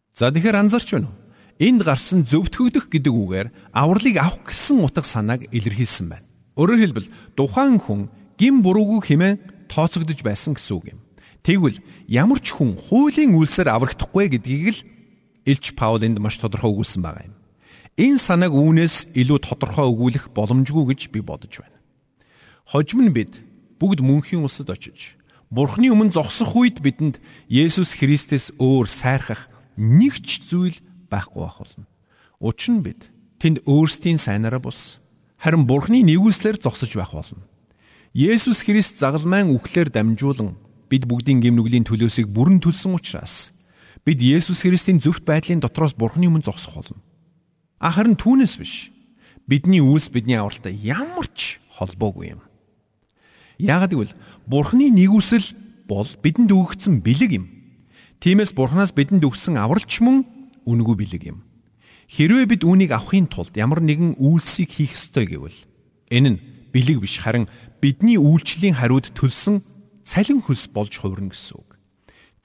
За 0.10 0.34
тэгэхээр 0.34 0.58
анзарч 0.58 0.98
байна 0.98 1.14
уу? 1.14 1.18
Энд 1.62 1.86
гарсан 1.86 2.26
зөвтгөгдөх 2.26 2.90
гэдэг 2.90 3.14
үгээр 3.14 3.48
авралыг 3.78 4.18
авах 4.18 4.42
гэсэн 4.50 4.82
утга 4.82 5.06
санааг 5.06 5.54
илэрхийлсэн 5.54 6.10
байна. 6.10 6.26
Өөрөөр 6.58 6.82
хэлбэл 6.82 7.14
тухайн 7.38 7.78
хүн 7.78 8.10
гин 8.42 8.66
буруугүй 8.66 9.06
хэмээн 9.06 9.70
тооцогдож 9.70 10.26
байсан 10.26 10.58
гэсэн 10.58 10.74
үг 10.82 10.98
юм. 10.98 11.00
Тэгвэл 11.48 11.80
ямар 12.12 12.44
ч 12.44 12.52
хүн 12.52 12.76
хуулийн 12.76 13.32
үйлсээр 13.32 13.72
аврагдахгүй 13.72 14.36
гэдгийг 14.36 14.68
л 14.68 14.80
Илч 15.48 15.80
Паул 15.80 16.04
энд 16.04 16.20
маш 16.20 16.36
тодорхой 16.44 16.76
өгүүлсэн 16.76 17.00
байгаа 17.00 17.32
юм. 17.32 17.40
Энэ 17.96 18.20
санааг 18.20 18.52
үүнээс 18.52 19.16
илүү 19.16 19.40
тодорхой 19.48 19.88
өгүүлэх 19.88 20.36
боломжгүй 20.36 20.92
гэж 20.92 21.08
би 21.08 21.24
бодож 21.24 21.64
байна. 21.64 21.80
Хожим 22.68 23.08
нь 23.08 23.16
бид 23.16 23.40
бүгд 23.80 24.04
мөнхийн 24.04 24.44
усад 24.44 24.76
очиж 24.76 25.16
Бурхны 25.48 25.88
өмнө 25.88 26.12
зогсох 26.12 26.52
үед 26.52 26.84
бидэнд 26.84 27.24
Есүс 27.48 27.96
Христэс 27.96 28.52
өөр 28.60 28.92
сайрхах 28.92 29.48
нэг 29.80 30.20
ч 30.20 30.44
зүйл 30.52 30.76
байхгүй 31.08 31.48
байх 31.48 31.64
болно. 31.64 31.88
Учир 32.44 32.76
нь 32.76 32.84
бид 32.84 33.08
тэнд 33.40 33.64
өөрсдийн 33.64 34.20
сайнараа 34.20 34.60
бус 34.60 35.00
харин 35.40 35.64
Бурхны 35.64 36.04
нэгүслэр 36.04 36.60
зогсож 36.60 36.92
байх 36.92 37.16
болно. 37.16 37.48
Есүс 38.12 38.68
Христ 38.68 39.00
загалмайн 39.00 39.56
үхлээр 39.56 39.88
дамжуулан 39.96 40.67
бид 40.90 41.08
бүгдийн 41.08 41.44
гэм 41.44 41.56
нүглийн 41.60 41.88
төлөөсийг 41.88 42.32
бүрэн 42.32 42.64
төлсөн 42.64 42.96
учраас 42.96 43.52
бид 44.08 44.24
Есүс 44.24 44.64
Христийн 44.64 45.04
зөвхт 45.04 45.28
байдлын 45.28 45.60
дотроос 45.60 45.94
Бурхны 45.94 46.32
өмнө 46.32 46.48
зогсох 46.48 46.80
болно. 46.80 47.04
Харин 47.80 48.16
түүнээс 48.16 48.56
биш. 48.58 48.90
Бидний 49.48 49.84
үйлс 49.84 50.12
бидний 50.12 50.40
авралтай 50.40 50.76
ямар 50.80 51.28
ч 51.36 51.60
холбоогүй 51.76 52.36
юм. 52.36 52.42
Яагад 53.60 53.92
гэвэл 53.92 54.16
Бурхны 54.48 54.92
нэгүсэл 54.92 55.56
бол 55.88 56.08
бидэнд 56.24 56.52
өгөгдсөн 56.52 57.04
бэлэг 57.04 57.32
юм. 57.36 57.46
Тиймээс 58.24 58.56
Бурханаас 58.56 58.96
бидэнд 58.96 59.24
өгсөн 59.24 59.60
авралч 59.60 60.00
мөн 60.00 60.26
үнэгүй 60.68 60.96
бэлэг 61.00 61.24
юм. 61.32 61.44
Хэрвээ 62.08 62.48
бид 62.48 62.64
үүнийг 62.64 62.96
авахын 62.96 63.28
тулд 63.28 63.52
ямар 63.60 63.84
нэгэн 63.84 64.16
үйлсийг 64.20 64.72
хийх 64.72 64.96
ёстой 64.96 65.28
гэвэл 65.28 65.60
энэ 66.08 66.30
нь 66.36 66.40
бэлэг 66.72 67.04
биш 67.04 67.20
харин 67.20 67.52
бидний 67.84 68.16
үйлчлэлийн 68.16 68.80
хариуд 68.80 69.12
төлсөн 69.12 69.60
цалин 70.08 70.40
хөлс 70.40 70.72
болж 70.72 70.96
хувирна 70.96 71.36
гэсэн 71.36 71.60
үг. 71.60 71.76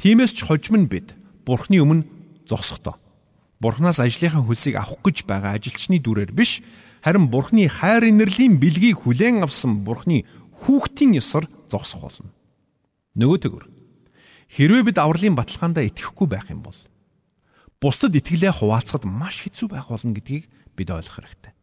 Тиймээс 0.02 0.34
ч 0.34 0.42
хожим 0.42 0.82
нь 0.82 0.90
бид 0.90 1.14
Бурхны 1.46 1.78
өмнө 1.78 2.10
зогсохдоо 2.50 2.98
Бурханаас 3.62 4.02
ажлынхаа 4.02 4.42
хөлсийг 4.42 4.74
авах 4.74 4.98
гэж 5.06 5.22
байгаа 5.22 5.54
ажилчны 5.54 6.02
дүрээр 6.02 6.34
биш 6.34 6.58
харин 7.06 7.30
Бурхны 7.30 7.70
хайр 7.70 8.10
инэрлийн 8.10 8.58
бэлгийг 8.58 9.06
хүлээн 9.06 9.46
авсан 9.46 9.86
Бурхны 9.86 10.26
хүүхдийн 10.66 11.14
ёсоор 11.22 11.46
зогсох 11.70 12.02
болно. 12.02 12.34
Нөгөө 13.14 13.38
төгөр 13.46 13.64
хэрвээ 14.50 14.82
бид 14.90 14.98
авралын 14.98 15.38
баталгаандаа 15.38 15.86
итгэхгүй 15.86 16.26
байх 16.26 16.50
юм 16.50 16.66
бол 16.66 16.74
бусдад 17.78 18.18
итгэлээ 18.18 18.58
хуваалцахад 18.58 19.06
маш 19.06 19.46
хэцүү 19.46 19.70
байх 19.70 19.86
болно 19.86 20.10
гэдгийг 20.18 20.50
бид 20.74 20.90
ойлгох 20.90 21.22
хэрэгтэй. 21.22 21.54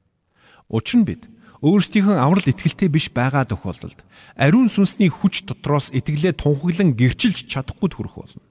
Учир 0.71 1.03
нь 1.03 1.07
бид 1.07 1.27
өөрсдийнхөө 1.59 2.15
аврал 2.15 2.47
итгэлтэй 2.47 2.87
биш 2.87 3.11
байгаа 3.11 3.43
тохиолдолд 3.43 3.99
ариун 4.39 4.71
сүнсний 4.71 5.11
хүч 5.11 5.43
дотроос 5.43 5.91
итгэлээ 5.91 6.39
тунхаглан 6.39 6.95
гэрчилж 6.95 7.51
чадахгүй 7.51 7.91
төрөх 7.91 8.15
болно. 8.15 8.43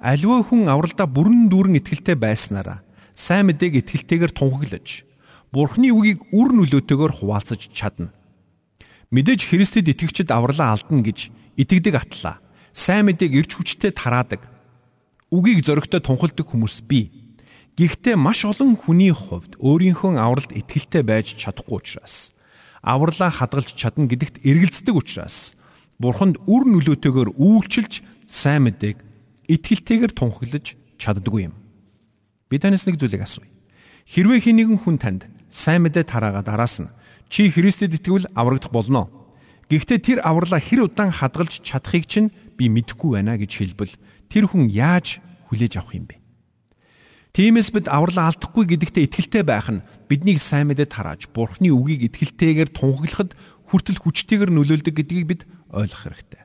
Аливаа 0.00 0.40
хүн 0.40 0.72
авралдаа 0.72 1.04
бүрэн 1.04 1.52
дүүрэн 1.52 1.76
итгэлтэй 1.84 2.16
байснараа 2.16 2.80
сайн 3.12 3.52
мэдээг 3.52 3.84
итгэлтэйгээр 3.84 4.32
тунхаглаж 4.32 5.04
Бурхны 5.52 5.90
үгийг 5.90 6.30
үр 6.30 6.54
нөлөөтэйгээр 6.54 7.12
хуваалцаж 7.20 7.74
чадна. 7.74 8.14
Мэдээж 9.10 9.50
Христэд 9.50 9.90
итгэгчид 9.90 10.30
авралаа 10.30 10.78
алдна 10.78 11.02
гэж 11.02 11.34
итгэдэг 11.58 11.94
атлаа. 11.98 12.38
Сайн 12.70 13.10
мэдээг 13.10 13.34
ирж 13.34 13.58
хүчтэй 13.58 13.90
тараадаг 13.90 14.46
үгийг 15.34 15.66
зөрөгтэй 15.66 16.00
тунхалдаг 16.00 16.46
хүмүүс 16.46 16.86
бий. 16.86 17.10
Гэхдээ 17.80 18.12
маш 18.12 18.44
олон 18.44 18.76
хүний 18.76 19.08
хувьд 19.08 19.56
өөрийнхөө 19.56 20.20
авралд 20.20 20.52
итгэлтэй 20.52 21.00
байж 21.00 21.32
чадахгүй 21.40 21.80
учраас 21.80 22.28
авралаа 22.84 23.32
хадгалж 23.32 23.72
чадна 23.72 24.04
гэдэгт 24.04 24.44
эргэлздэг 24.44 24.92
учраас 24.92 25.56
Бурханд 25.96 26.36
үр 26.44 26.68
нөлөөтэйгээр 26.68 27.40
үйлчилж 27.40 28.04
сайн 28.28 28.68
мэдээг 28.68 29.00
итгэлтэйгээр 29.48 30.12
тунхаглаж 30.12 30.76
чаддаггүй 31.00 31.48
юм. 31.48 31.56
Би 32.52 32.60
танаас 32.60 32.84
нэг 32.84 33.00
зүйлийг 33.00 33.24
асууя. 33.24 33.48
Хэрвээ 34.04 34.44
хий 34.44 34.52
нэгэн 34.60 34.84
хүн 34.84 35.00
танд 35.00 35.24
сайн 35.48 35.80
мэдээ 35.88 36.04
тараагаад 36.04 36.52
араас 36.52 36.84
нь 36.84 36.92
чи 37.32 37.48
Христэд 37.48 37.96
итгэвэл 37.96 38.28
аврагдах 38.36 38.76
болно. 38.76 39.08
Гэхдээ 39.72 40.04
тэр 40.04 40.18
авралаа 40.20 40.60
хэр 40.60 40.84
удаан 40.84 41.16
хадгалж 41.16 41.64
чадахыг 41.64 42.04
чинь 42.04 42.28
би 42.60 42.68
мэдэхгүй 42.68 43.16
байна 43.16 43.40
гэж 43.40 43.56
хэлбэл 43.56 43.96
тэр 44.28 44.52
хүн 44.52 44.68
яаж 44.68 45.24
хүлээж 45.48 45.80
авах 45.80 45.96
юм 45.96 46.04
бэ? 46.12 46.19
Тиймээс 47.30 47.70
бид 47.70 47.86
аврал 47.86 48.26
алдахгүй 48.26 48.66
гэдэгтээ 48.74 49.06
итгэлтэй 49.06 49.44
байх 49.46 49.70
нь 49.70 49.84
биднийг 50.10 50.42
сайн 50.42 50.66
мэдээ 50.66 50.90
тарааж 50.90 51.30
Бурхны 51.30 51.70
үгийг 51.70 52.10
итгэлтэйгээр 52.10 52.74
тунхаглахад 52.74 53.38
хүртэл 53.70 54.02
хүчтэйгээр 54.02 54.50
нөлөөлдөг 54.50 54.94
гэдгийг 54.98 55.26
бид 55.30 55.42
ойлгох 55.70 56.10
хэрэгтэй. 56.10 56.42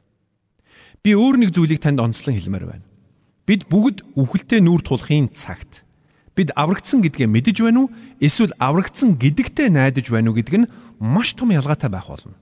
Би 1.01 1.17
өөр 1.17 1.41
нэг 1.41 1.57
зүйлийг 1.57 1.81
танд 1.81 1.97
онцлон 1.97 2.37
хэлмээр 2.37 2.65
байна. 2.69 2.85
Бид 3.49 3.65
бүгд 3.65 4.05
үхэлтэй 4.13 4.61
нүүр 4.61 4.85
тулахын 4.85 5.33
цагт 5.33 5.85
бид 6.37 6.53
аврагдсан 6.53 7.01
гэдгээ 7.01 7.29
мэдэж 7.33 7.57
байна 7.65 7.87
уу? 7.87 7.93
Эсвэл 8.21 8.53
аврагдсан 8.61 9.17
гэдэгтээ 9.17 9.73
найдаж 9.73 10.05
байна 10.11 10.29
уу 10.29 10.37
гэдг 10.37 10.53
нь 10.65 10.69
маш 11.01 11.33
том 11.33 11.49
ялгаатай 11.49 11.89
байх 11.89 12.05
болно. 12.05 12.37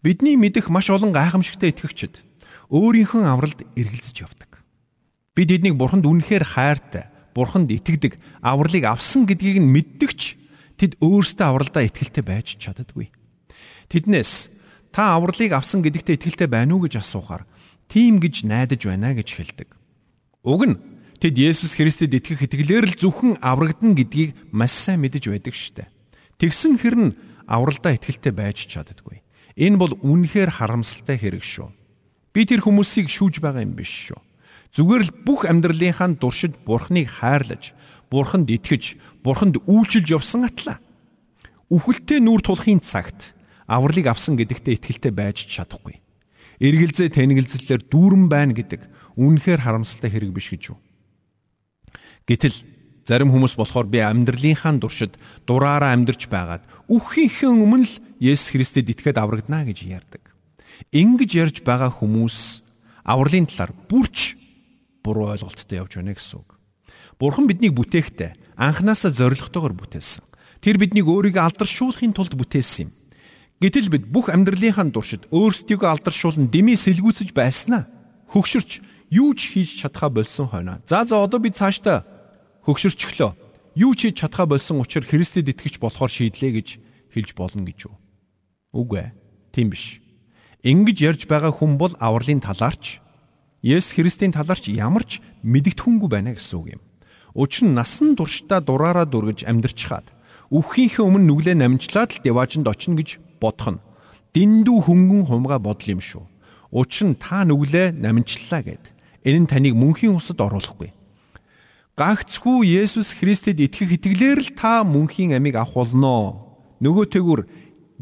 Бидний 0.00 0.36
мэдих 0.40 0.70
маш 0.70 0.88
олон 0.88 1.12
гайхамшигтай 1.12 1.74
итгэгчид 1.74 2.22
өөрийнхөө 2.72 3.22
авралд 3.26 3.60
эргэлзэж 3.76 4.16
явдаг. 4.24 4.51
Бид 5.32 5.48
эднийг 5.48 5.80
бурханд 5.80 6.04
үнэхээр 6.04 6.44
хайртай, 6.44 7.08
бурханд 7.32 7.72
итгэдэг, 7.72 8.20
авралыг 8.44 8.84
авсан 8.84 9.24
гэдгийг 9.24 9.64
нь 9.64 9.72
мэддэгч 9.72 10.20
тэд 10.76 11.00
өөрсдөө 11.00 11.46
авралдаа 11.48 11.88
итгэлтэй 11.88 12.20
байж 12.20 12.60
чаддаггүй. 12.60 13.08
Тэднээс 13.88 14.52
та 14.92 15.16
авралыг 15.16 15.56
авсан 15.56 15.80
гэдэгтээ 15.80 16.20
итгэлтэй 16.20 16.48
байна 16.52 16.76
уу 16.76 16.84
гэж 16.84 17.00
асуухаар 17.00 17.48
тийм 17.88 18.20
гэж 18.20 18.44
найдаж 18.44 18.84
байна 18.84 19.16
гэж 19.16 19.28
хэлдэг. 19.32 19.72
Уг 20.44 20.62
нь 20.68 20.76
тэд 21.16 21.40
Есүс 21.40 21.80
Христэд 21.80 22.12
итгэх 22.12 22.44
итгэлээр 22.52 22.92
л 22.92 23.00
зөвхөн 23.00 23.40
аврагдана 23.40 23.96
гэдгийг 23.96 24.36
маш 24.52 24.76
сайн 24.76 25.00
мэдэж 25.00 25.32
байдаг 25.32 25.56
штэ. 25.56 25.88
Тэгсэн 26.36 26.76
хэрн 26.76 27.16
авралдаа 27.48 27.96
итгэлтэй 27.96 28.36
байж 28.36 28.68
чаддаггүй. 28.68 29.24
Энэ 29.56 29.80
бол 29.80 29.96
үнэхээр 29.96 30.60
харамсалтай 30.60 31.16
хэрэг 31.16 31.40
шүү. 31.40 31.72
Би 32.36 32.44
тэр 32.44 32.60
хүмүүсийг 32.60 33.08
шүүж 33.08 33.40
байгаа 33.40 33.64
юм 33.64 33.76
биш 33.76 34.12
шүү. 34.12 34.20
Зүгээр 34.72 35.02
л 35.04 35.12
бүх 35.28 35.44
амьдралынхаа 35.44 36.16
дуршид 36.16 36.56
Бурхныг 36.64 37.20
хайрлаж, 37.20 37.76
Бурханд 38.08 38.48
итгэж, 38.48 38.96
Бурханд 39.20 39.60
үйлчилж 39.68 40.08
явсан 40.16 40.48
атлаа. 40.48 40.80
Үхэлтэй 41.68 42.24
нүүр 42.24 42.40
тулахын 42.40 42.80
цагт 42.80 43.36
авралыг 43.68 44.08
авсан 44.08 44.40
гэдэгтээ 44.40 44.80
итгэлтэй 44.80 45.12
байж 45.12 45.44
чадахгүй. 45.44 46.00
Эргэлзээ 46.56 47.12
тэнэгэлзлээр 47.12 47.84
дүүрэн 47.84 48.32
байна 48.32 48.56
гэдэг 48.56 48.88
үнэхээр 49.20 49.60
харамсалтай 49.60 50.08
хэрэг 50.08 50.32
биш 50.32 50.48
гэж 50.56 50.72
юу? 50.72 50.80
Гэтэл 52.24 52.56
зарим 53.04 53.28
хүмүүс 53.28 53.60
болохоор 53.60 53.92
би 53.92 54.00
амьдралынхаа 54.00 54.80
дуршид 54.80 55.20
дураараа 55.44 55.92
амьдарч 55.92 56.32
байгаад 56.32 56.64
үххийнхээ 56.88 57.50
өмнө 57.50 57.84
л 57.88 57.94
Есүс 58.22 58.56
Христэд 58.56 58.88
итгээд 58.88 59.18
аврагдана 59.20 59.66
гэж 59.68 59.84
ярьдаг. 59.84 60.32
Ингэж 60.94 61.30
ярьж 61.36 61.56
байгаа 61.66 61.90
хүмүүс 61.90 62.62
авралын 63.02 63.50
талаар 63.50 63.74
бүрч 63.90 64.41
буруу 65.02 65.34
ойлголттой 65.34 65.82
явж 65.82 65.98
байна 65.98 66.14
гэсэн 66.14 66.40
үг. 66.40 66.58
Бурхан 67.18 67.46
биднийг 67.46 67.74
бүтээхдээ 67.76 68.56
анханасаа 68.56 69.10
зоригтойгоор 69.10 69.74
бүтээсэн. 69.74 70.24
Тэр 70.62 70.78
биднийг 70.78 71.06
өөрийгөө 71.10 71.42
алдаршуулахын 71.42 72.14
тулд 72.14 72.38
бүтээсэн 72.38 72.86
юм. 72.86 72.90
Гэтэл 73.62 73.90
бид 73.90 74.04
бүх 74.10 74.30
амьдралынхаа 74.30 74.90
туршид 74.90 75.26
өөрсдийгөө 75.30 75.86
алдаршуулн 75.86 76.50
дэмий 76.50 76.74
сэлгүүцэж 76.74 77.30
байснаа 77.30 77.86
хөгшөрч 78.34 78.82
юу 79.14 79.34
ч 79.38 79.54
хийж 79.54 79.78
чадхаа 79.86 80.10
болсон 80.10 80.50
хойно. 80.50 80.82
За 80.88 81.06
за 81.06 81.22
одоо 81.22 81.38
бид 81.38 81.54
цаашдаа 81.54 82.02
хөгшөрчлөө. 82.66 83.34
Юу 83.78 83.92
ч 83.94 84.10
хийж 84.10 84.24
чадхаа 84.24 84.46
болсон 84.50 84.82
учраас 84.82 85.06
Христэд 85.06 85.52
итгэж 85.52 85.78
болохоор 85.78 86.10
шийдлээ 86.10 86.52
гэж 86.58 86.68
хэлж 87.14 87.30
болно 87.36 87.62
гэж 87.62 87.78
юу? 87.86 87.94
Үгүй 88.72 88.98
ээ. 88.98 89.14
Тийм 89.52 89.68
биш. 89.70 90.00
Ингэж 90.64 90.98
ярьж 91.02 91.22
байгаа 91.28 91.52
хүн 91.52 91.76
бол 91.76 91.92
авралын 92.00 92.40
талаарч 92.40 93.01
Есүс 93.62 93.94
Христийн 93.94 94.34
талаарч 94.34 94.66
ямар 94.74 95.06
ч 95.06 95.22
мэдэгдэхүнгүй 95.46 96.10
байна 96.10 96.34
гэсэн 96.34 96.58
үг 96.58 96.66
юм. 96.76 96.82
Учир 97.38 97.70
нь 97.70 97.78
насан 97.78 98.18
туршдаа 98.18 98.58
дураараа 98.58 99.06
дүргэж 99.06 99.46
амьдрчхаад 99.46 100.10
үххийнхээ 100.50 101.06
өмнө 101.06 101.30
нүглээ 101.30 101.56
намжлаад 101.62 102.10
л 102.10 102.22
деваажинд 102.26 102.66
очино 102.66 102.98
гэж 102.98 103.22
бодох 103.38 103.78
нь 103.78 103.82
дэндүү 104.34 104.78
хөнгөн 104.82 105.24
хумга 105.30 105.62
бодол 105.62 105.94
юм 105.94 106.02
шүү. 106.02 106.26
Учир 106.74 107.14
нь 107.14 107.16
та 107.16 107.46
нүглээ 107.46 107.94
намжллаа 107.94 108.66
гэд. 108.66 108.84
Энэ 109.22 109.46
нь 109.46 109.50
таныг 109.50 109.78
мөнхийн 109.78 110.18
усад 110.18 110.42
оруулахгүй. 110.42 110.90
Гагцгүй 111.94 112.66
Есүс 112.66 113.14
Христэд 113.14 113.62
итгэх 113.62 113.94
итгэлээр 113.94 114.40
л 114.42 114.50
та 114.58 114.82
мөнхийн 114.82 115.38
амийг 115.38 115.54
авах 115.54 115.86
болно. 115.86 116.50
Нөгөө 116.82 117.04
тэгүр 117.14 117.40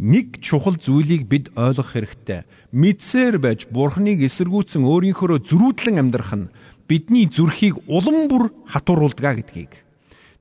нэг 0.01 0.41
чухал 0.41 0.81
зүйлийг 0.81 1.29
бид 1.29 1.53
ойлгох 1.61 1.93
хэрэгтэй. 1.93 2.49
Мэдсээр 2.73 3.37
байж 3.37 3.69
Бурхныг 3.69 4.25
эсэргүүцэн 4.25 4.89
өөрийнхөө 4.89 5.45
зөрүүдлэн 5.45 6.01
амьдрах 6.01 6.33
нь 6.33 6.51
бидний 6.89 7.29
зүрхийг 7.29 7.85
улам 7.85 8.33
бүр 8.33 8.49
хатууруулдгаа 8.65 9.37
гэдгийг. 9.37 9.85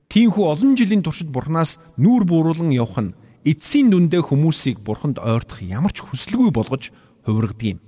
Тиймхүү 0.08 0.44
олон 0.48 0.72
жилийн 0.80 1.04
туршид 1.04 1.28
Бурханаас 1.28 1.76
нүүр 2.00 2.24
бууруулан 2.24 2.72
явах 2.72 2.98
нь 3.04 3.14
эцсийн 3.44 3.92
дүндээ 3.92 4.32
хүмүүсийг 4.32 4.80
Бурханд 4.80 5.20
ойртох 5.20 5.60
ямар 5.60 5.92
ч 5.92 6.08
хүсэлгүй 6.08 6.50
болгож 6.50 6.88
хувиргадаг 7.28 7.76
юм. 7.76 7.78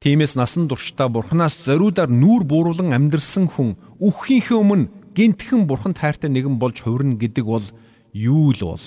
Тиймээс 0.00 0.34
насан 0.34 0.66
туршдаа 0.66 1.12
Бурханаас 1.12 1.60
зориудаар 1.62 2.10
нүүр 2.10 2.42
бууруулан 2.48 2.90
амьдрсан 2.90 3.46
хүн 3.52 3.76
үххийнхээ 4.00 4.58
өмнө 4.58 4.90
гинтхэн 5.14 5.68
Бурханд 5.68 6.00
хайртай 6.02 6.32
нэгэн 6.32 6.58
болж 6.58 6.82
хувирна 6.82 7.20
гэдэг 7.20 7.44
бол 7.46 7.66
юу 8.10 8.50
л 8.50 8.74
бол 8.74 8.86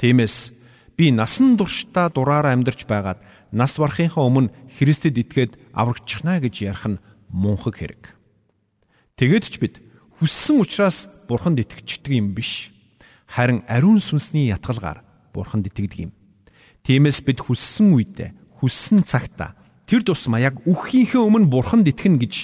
Тиймээс 0.00 0.56
би 0.96 1.12
насан 1.12 1.60
туршдаа 1.60 2.08
дураараа 2.08 2.56
амьдарч 2.56 2.88
байгаад 2.88 3.20
нас 3.52 3.76
барахынхаа 3.76 4.24
өмнө 4.24 4.48
Христэд 4.72 5.20
итгээд 5.20 5.52
аврагчихна 5.76 6.40
гэж 6.40 6.54
ярих 6.64 6.84
нь 6.88 7.02
мунхаг 7.28 7.76
хэрэг. 7.76 8.16
Тэгээд 9.20 9.44
ч 9.44 9.54
бид 9.60 9.74
хүссэн 10.16 10.56
учраас 10.56 11.04
Бурханд 11.28 11.60
итгэждэг 11.60 12.16
юм 12.16 12.32
биш. 12.32 12.72
Харин 13.28 13.60
ариун 13.68 14.00
сүнсний 14.00 14.48
ятгалгаар 14.48 15.04
Бурханд 15.36 15.68
итгэдэг 15.68 16.08
юм. 16.08 16.12
Тиймээс 16.80 17.20
бид 17.20 17.44
хүссэн 17.44 17.92
үедээ, 17.92 18.32
хүссэн 18.56 19.04
цагтаа 19.04 19.52
тэр 19.84 20.00
тусмаа 20.00 20.40
яг 20.40 20.64
үххийнхээ 20.64 21.20
өмнө 21.20 21.52
бурханд 21.52 21.84
итгэнэ 21.92 22.24
гэж 22.24 22.34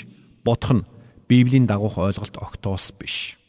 бодох 0.45 0.73
нь 0.77 0.87
Библийн 1.27 1.65
дагуух 1.65 1.99
ойлголт 1.99 2.37
огтоос 2.37 2.93
биш. 2.95 3.41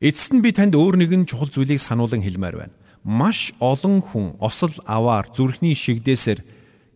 Эцэст 0.00 0.32
нь 0.36 0.44
би 0.44 0.52
танд 0.52 0.76
өөр 0.76 1.00
нэгэн 1.00 1.26
чухал 1.28 1.50
зүйлийг 1.52 1.80
сануулan 1.82 2.22
хэлмээр 2.22 2.56
байна. 2.56 2.74
Маш 3.04 3.56
олон 3.60 4.04
хүн 4.04 4.36
осол 4.40 4.72
аваар 4.84 5.32
зүрхний 5.32 5.72
шигдээсээр 5.72 6.44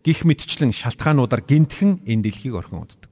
гих 0.05 0.21
мэтчлэн 0.21 0.69
шалтгаануудаар 0.69 1.41
гинтхэн 1.41 2.05
энэ 2.05 2.29
дэлхийг 2.29 2.53
орхин 2.53 2.85
уддаг. 2.85 3.09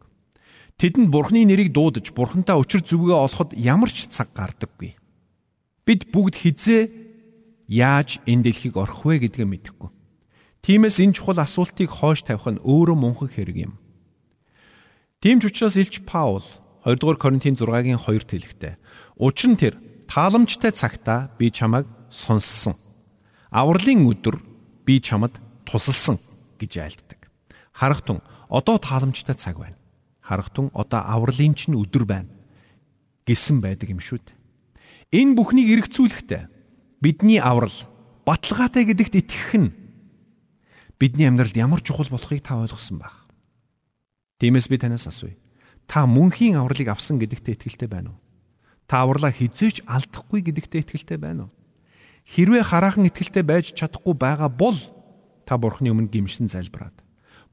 Тэдэнд 0.78 1.10
Бурхны 1.10 1.42
нэрийг 1.42 1.74
дуудаж 1.74 2.14
Бурхантай 2.14 2.54
учир 2.54 2.86
зүгээ 2.86 3.18
олоход 3.18 3.58
ямар 3.58 3.90
ч 3.90 4.06
цаг 4.14 4.30
гардаггүй. 4.38 4.94
Бид 5.90 6.14
бүгд 6.14 6.38
хизээ 6.38 6.84
яаж 7.66 8.22
энэ 8.30 8.54
дэлхийг 8.54 8.78
орох 8.78 9.06
вэ 9.06 9.26
гэдгээ 9.26 9.48
мэдэхгүй. 9.50 9.90
Тиймээс 10.62 11.02
энэ 11.02 11.18
чухал 11.18 11.42
асуултыг 11.42 11.90
хойш 11.90 12.22
тавих 12.24 12.46
нь 12.46 12.62
өөрөө 12.62 12.98
мунхан 12.98 13.30
хэрэг 13.30 13.58
юм. 13.74 13.74
Тийм 15.18 15.42
ч 15.42 15.50
учраас 15.50 15.76
Илч 15.82 16.06
Паул 16.06 16.46
2 16.86 17.00
дугаар 17.00 17.18
Коринтын 17.18 17.58
6-гийн 17.58 17.98
2-т 17.98 18.32
хэлэхдээ 18.38 18.74
учир 19.18 19.50
нь 19.50 19.60
тэр 19.60 19.76
тааламжтай 20.08 20.72
цагта 20.76 21.32
би 21.40 21.50
чамайг 21.50 21.88
сонссон. 22.12 22.76
Авралын 23.54 24.02
өдөр 24.10 24.42
би 24.82 24.98
чамд 24.98 25.38
тусалсан 25.70 26.18
гэж 26.58 26.82
айлддаг. 26.82 27.30
Харахтун 27.70 28.26
одоо 28.50 28.82
тааламжтай 28.82 29.38
цаг 29.38 29.62
байна. 29.62 29.78
Харахтун 30.26 30.74
одоо 30.74 31.06
авралын 31.06 31.54
чинь 31.54 31.78
өдөр 31.78 32.10
байна 32.10 32.34
гэсэн 33.30 33.62
байдаг 33.62 33.94
юм 33.94 34.02
шүү 34.02 34.26
дээ. 34.26 35.22
Энэ 35.22 35.38
бүхнийг 35.38 35.70
эргцүүлэхдээ 35.70 36.50
бидний 36.98 37.38
аврал 37.38 37.78
баталгаатай 38.26 38.90
гэдэгт 38.90 39.22
итгэх 39.22 39.54
нь 39.62 39.70
бидний 40.98 41.30
амьдралд 41.30 41.54
ямар 41.54 41.86
чухал 41.86 42.10
болохыг 42.10 42.42
та 42.42 42.58
ойлгосон 42.58 42.98
байх. 43.06 43.30
Тиймээс 44.42 44.66
би 44.66 44.82
танаас 44.82 45.06
асууя. 45.06 45.38
Та 45.86 46.10
мөнхийн 46.10 46.58
авралыг 46.58 46.90
авсан 46.90 47.22
гэдэгтээ 47.22 47.54
итгэлтэй 47.54 47.86
байна 47.86 48.18
уу? 48.18 48.20
Та 48.90 49.06
авралаа 49.06 49.30
хизээч 49.30 49.86
алдахгүй 49.86 50.42
гэдэгтээ 50.42 50.90
итгэлтэй 50.90 51.22
байна 51.22 51.46
уу? 51.46 51.52
Хэрвээ 52.24 52.64
хараахан 52.64 53.08
итгэлтэй 53.08 53.44
байж 53.44 53.76
чадахгүй 53.76 54.16
байгаа 54.16 54.50
бол 54.50 54.78
та 55.44 55.60
бурхны 55.60 55.92
өмнө 55.92 56.12
гимшин 56.12 56.48
залбираад 56.48 56.96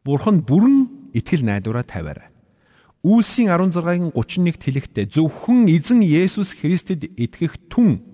бурханд 0.04 0.46
бүрэн 0.46 1.10
итгэл 1.14 1.42
найдвараа 1.42 1.82
тавиарай. 1.82 2.30
Үйлсийн 3.02 3.50
16-гийн 3.50 4.12
31-т 4.12 4.62
хэлэхдээ 4.62 5.06
зөвхөн 5.10 5.66
эзэн 5.72 6.04
Есүс 6.04 6.54
Христэд 6.54 7.08
итгэх 7.16 7.56
түн 7.72 8.04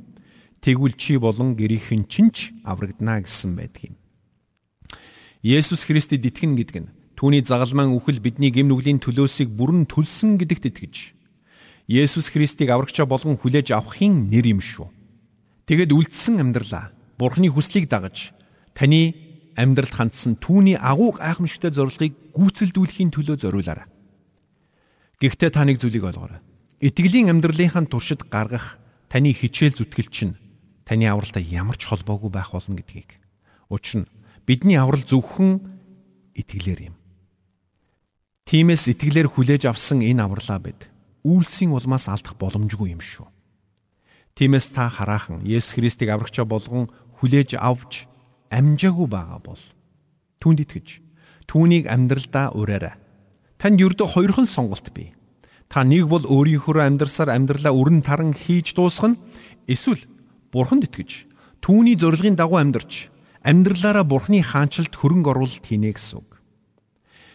тэгвэл 0.63 0.95
чи 0.95 1.19
болон 1.19 1.59
гэрийнхэн 1.59 2.07
чинч 2.07 2.55
аврагдана 2.65 3.21
гэсэн 3.21 3.53
байдаг 3.59 3.93
юм. 3.93 3.97
Есүс 5.43 5.85
Христэд 5.85 6.25
итгэнэ 6.25 6.57
гэдэг 6.63 6.79
нь 6.83 6.91
Түүний 7.17 7.41
загалмайн 7.41 7.97
үхэл 7.97 8.21
бидний 8.21 8.53
гэм 8.53 8.69
нүглийн 8.69 9.01
төлөөсийг 9.01 9.49
бүрэн 9.49 9.89
төлсөн 9.89 10.37
гэдэгт 10.37 10.69
итгэж 10.69 11.17
Есүс 11.89 12.29
Христийг 12.29 12.69
аврагчаа 12.69 13.09
болгон 13.09 13.41
хүлээж 13.41 13.73
авахын 13.73 14.29
нэр 14.29 14.53
юм 14.53 14.61
шүү. 14.61 14.93
Тэгэд 15.67 15.91
үлдсэн 15.91 16.39
амьдралаа 16.39 16.95
Бурхны 17.19 17.51
хүслийг 17.51 17.91
дагаж 17.91 18.31
таны 18.71 19.19
амьдралд 19.59 19.91
хандсан 19.91 20.39
түүний 20.39 20.79
агуу 20.79 21.19
гайхамшигтай 21.19 21.75
зорилгыг 21.75 22.15
гүйцэлдүүлэхийн 22.39 23.11
төлөө 23.11 23.37
зориулаарай. 23.43 23.89
Гэхдээ 25.19 25.51
та 25.51 25.65
нэг 25.67 25.83
зүйлийг 25.83 26.07
ойлгоорой. 26.07 26.39
Итгэлийн 26.79 27.33
амьдралынхаа 27.35 27.89
туршид 27.89 28.29
гаргах 28.31 28.79
таны 29.11 29.33
хичээл 29.33 29.81
зүтгэл 29.81 30.13
чинь 30.13 30.35
таны 30.85 31.09
авралтай 31.09 31.43
ямар 31.43 31.75
ч 31.75 31.89
холбоогүй 31.89 32.31
байх 32.31 32.53
болно 32.53 32.79
гэдгийг. 32.79 33.19
Учир 33.73 34.05
нь 34.05 34.11
бидний 34.47 34.79
аврал 34.79 35.03
зөвхөн 35.03 35.67
итгэлээр 36.37 36.93
юм. 36.93 36.97
Тиймээс 38.47 38.93
итгэлээр 38.93 39.27
хүлээж 39.33 39.67
авсан 39.67 40.05
энэ 40.05 40.23
авралаа 40.23 40.61
бид 40.63 40.87
үйлсийн 41.27 41.75
улмаас 41.75 42.07
алдах 42.07 42.39
боломжгүй 42.39 42.95
юм 42.95 43.03
шүү. 43.03 43.27
Тиймээс 44.37 44.69
та 44.77 44.93
хараахан 44.93 45.41
Есүс 45.49 45.81
Христийг 45.81 46.13
аврагчаа 46.13 46.45
болгон 46.45 46.93
хүлээж 47.25 47.57
авч 47.57 48.05
амжаагүй 48.53 49.09
байгаа 49.09 49.41
бол 49.41 49.63
түүнд 50.45 50.61
итгэж 50.61 51.01
түүнийг 51.49 51.89
амьдралдаа 51.89 52.53
ураарай. 52.53 53.01
Танд 53.57 53.81
ердөө 53.81 54.13
хоёрхан 54.13 54.45
сонголт 54.45 54.93
бий. 54.93 55.17
Та 55.73 55.89
нэг 55.89 56.13
бол 56.13 56.29
өөрийнхөө 56.29 56.85
амьдрсаар 56.85 57.33
амьдралаа 57.33 57.73
өрн 57.73 58.05
таран 58.05 58.37
хийж 58.37 58.77
дуусгах 58.77 59.17
нь 59.17 59.21
эсвэл 59.73 60.05
бурханд 60.53 60.85
итгэж 60.85 61.25
түүний 61.65 61.97
зорилгын 61.97 62.37
дагуу 62.37 62.61
амьдарч 62.61 63.09
амьдралаараа 63.41 64.05
бурхны 64.05 64.45
хаанчлалд 64.45 64.93
хөрөнгө 64.93 65.33
оруулалт 65.33 65.65
хийнэ 65.65 65.97
гэсэн 65.97 66.21
үг. 66.21 66.45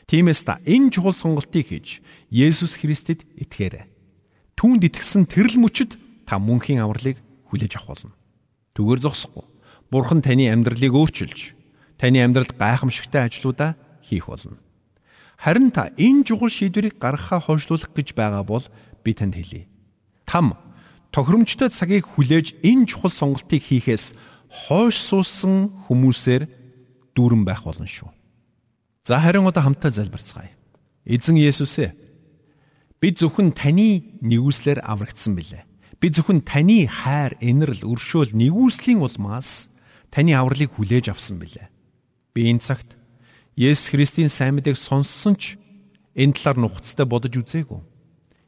Тиймээс 0.05 0.45
та 0.45 0.61
энэ 0.69 0.93
чухал 0.93 1.17
сонголтыг 1.17 1.73
хийж 1.73 2.05
Есүс 2.29 2.77
Христэд 2.77 3.25
итгээрэй. 3.41 3.89
Түүнд 4.53 4.85
итгэсэн 4.85 5.25
тэрл 5.25 5.57
мөчөд 5.57 5.97
та 6.31 6.39
мөнхийн 6.39 6.79
авралыг 6.79 7.19
хүлээж 7.51 7.75
авах 7.75 7.99
болно. 7.99 8.15
Түгээр 8.79 9.03
зогсохгүй. 9.03 9.43
Бурхан 9.91 10.23
таны 10.23 10.47
амьдралыг 10.47 10.95
өөрчилж, 10.95 11.59
таны 11.99 12.23
амьдралд 12.23 12.55
гайхамшигтай 12.55 13.27
ажлуудаа 13.27 13.75
хийх 13.99 14.31
болно. 14.31 14.55
Харин 15.35 15.75
та 15.75 15.91
энэ 15.99 16.23
чухал 16.23 16.47
шийдвэрийг 16.47 16.95
гаргахаа 16.95 17.43
хойшлуулах 17.43 17.91
гэж 17.91 18.15
байгаа 18.15 18.47
бол 18.47 18.63
би 19.03 19.11
танд 19.11 19.35
хэлье. 19.35 19.67
Там 20.23 20.55
тохиромжтой 21.11 21.67
цагийг 21.67 22.07
хүлээж 22.07 22.63
энэ 22.63 22.87
чухал 22.87 23.11
сонголтыг 23.11 23.59
хийхээс 23.59 24.15
хойш 24.47 25.03
суусан 25.03 25.83
хүмүүсээр 25.91 26.47
дүүрэн 27.11 27.43
байх 27.43 27.67
болно 27.67 27.83
шүү. 27.83 28.07
За 29.03 29.19
харин 29.19 29.43
одоо 29.43 29.67
хамтдаа 29.67 29.91
залбирцгаая. 29.91 30.55
Эзэн 31.03 31.35
Есүс 31.35 31.75
ээ. 31.75 31.91
Би 33.03 33.11
зөвхөн 33.11 33.51
таны 33.51 34.15
нэгүслэр 34.23 34.79
аврагдсан 34.79 35.35
билээ. 35.35 35.67
Би 36.01 36.09
зөвхөн 36.09 36.41
таны 36.41 36.89
хайр, 36.89 37.37
инэрл, 37.37 37.85
өршөөл, 37.85 38.33
нэгүслийн 38.33 39.05
улмаас 39.05 39.69
таны 40.09 40.33
авралыг 40.33 40.73
хүлээж 40.73 41.13
авсан 41.13 41.37
билээ. 41.37 41.69
Би 42.33 42.49
энэ 42.49 42.57
цагт 42.57 42.97
Есүс 43.53 43.93
Христийн 43.93 44.33
сайн 44.33 44.57
мэдээг 44.57 44.81
сонссон 44.81 45.37
ч 45.37 45.61
энэ 46.17 46.33
талаар 46.33 46.57
нухацтай 46.57 47.05
бодож 47.05 47.37
үзээгүй. 47.37 47.85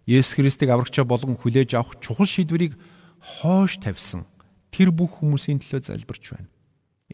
Есүс 0.09 0.33
Христийг 0.33 0.73
аврагчаа 0.73 1.05
болгон 1.05 1.37
хүлээж 1.37 1.77
авах 1.77 2.01
чухал 2.01 2.25
шийдвэрийг 2.25 2.73
хоош 3.21 3.77
тавьсан 3.77 4.25
тэр 4.73 4.89
бүх 4.89 5.21
хүмүүсийн 5.21 5.61
төлөө 5.61 5.93
залбирч 5.93 6.33
байна. 6.33 6.49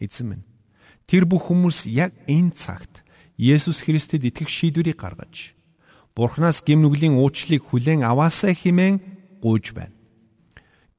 Эзэн 0.00 0.40
минь 0.40 0.48
тэр 1.04 1.28
бүх 1.28 1.52
хүмүүс 1.52 1.84
яг 1.84 2.16
энэ 2.24 2.56
цагт 2.56 3.04
Есүс 3.36 3.84
Христэд 3.84 4.24
итгэх 4.24 4.48
шийдвэрийг 4.48 4.96
гаргаж 4.96 5.52
Бурханаас 6.16 6.64
гим 6.64 6.80
нүглийн 6.80 7.20
уучлалыг 7.20 7.60
хүлээн 7.68 8.08
аваасаа 8.08 8.56
хэмээн 8.56 8.98
гуйж 9.44 9.76
байна. 9.76 9.99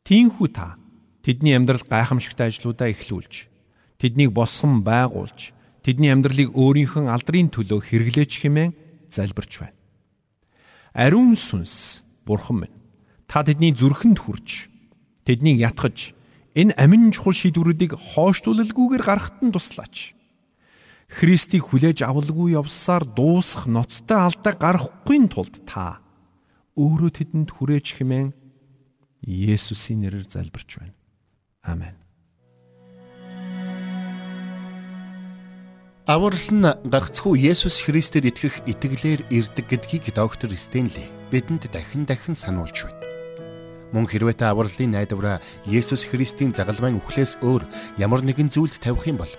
Тинхүү 0.01 0.47
та 0.49 0.75
тэдний 1.21 1.53
амьдрал 1.53 1.85
гайхамшигтай 1.85 2.49
ажлуудаа 2.49 2.89
эхлүүлж 2.89 3.45
тэднийг 4.01 4.33
босгон 4.33 4.81
байгуулж 4.81 5.53
тэдний 5.85 6.09
амьдралыг 6.09 6.57
өөрийнхөө 6.57 7.05
алдрын 7.05 7.53
төлөө 7.53 7.85
хэрэглээч 7.85 8.41
хэмээн 8.41 8.73
залбирч 9.13 9.61
байна. 9.61 9.77
Ариун 10.97 11.37
сүнс 11.37 12.01
Бурхан 12.25 12.65
минь 12.65 12.75
та 13.29 13.45
тэдний 13.45 13.77
зүрхэнд 13.77 14.25
хүрч 14.25 14.67
тэднийг 15.21 15.61
ятгах 15.61 16.17
энэ 16.57 16.75
амин 16.75 17.13
чухал 17.13 17.37
шийдвэрүүдийг 17.37 17.93
хоошлуулалгүйгээр 17.95 19.03
гаргахад 19.05 19.39
нь 19.45 19.53
туслаач. 19.53 20.17
Христийг 21.07 21.69
хүлээж 21.69 22.03
авалгүй 22.07 22.57
явсаар 22.57 23.05
дуусах 23.05 23.67
ноцтой 23.67 24.19
алдаа 24.19 24.53
гарахгүй 24.57 25.29
тулд 25.29 25.61
та 25.67 25.99
өөрөө 26.75 27.11
тэдэнд 27.21 27.49
хүрээч 27.51 27.99
хэмээн 27.99 28.40
Есүсийн 29.21 30.01
нэрээр 30.01 30.25
залбирч 30.25 30.81
байна. 30.81 30.97
Амен. 31.61 31.95
Аврал 36.09 36.49
нь 36.49 36.65
гагцхүү 36.89 37.37
Есүс 37.37 37.85
Христэд 37.85 38.25
итгэх 38.25 38.65
итгэлээр 38.65 39.21
ирдэг 39.29 39.65
гэдгийг 39.69 40.17
доктор 40.17 40.49
Стенли 40.57 41.05
бидэнд 41.29 41.69
дахин 41.69 42.09
дахин 42.09 42.33
сануулж 42.33 42.89
байна. 42.89 42.99
Мөн 43.93 44.09
хэрвээ 44.09 44.41
та 44.41 44.49
авралын 44.49 44.97
найдвараа 44.97 45.37
Есүс 45.69 46.09
Христийн 46.09 46.57
загалмайн 46.57 46.97
үхлээс 46.97 47.39
өөр 47.45 47.63
ямар 48.01 48.25
нэгэн 48.25 48.49
зүйлд 48.49 48.81
тавих 48.81 49.05
юм 49.05 49.21
бол 49.21 49.33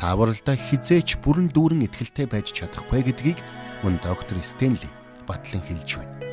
таавралдаа 0.00 0.56
хизээч 0.56 1.20
бүрэн 1.20 1.52
дүүрэн 1.52 1.84
ихтэлтэй 1.84 2.24
байж 2.24 2.56
чадахгүй 2.56 3.04
гэдгийг 3.04 3.38
мөн 3.84 4.00
доктор 4.00 4.40
Стенли 4.40 4.88
батлан 5.28 5.60
хэлж 5.62 6.00
байна. 6.00 6.25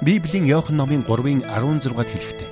Библийн 0.00 0.48
Иохан 0.48 0.80
номын 0.80 1.04
3-ын 1.04 1.44
16-д 1.44 2.08
хэлэхдээ 2.08 2.50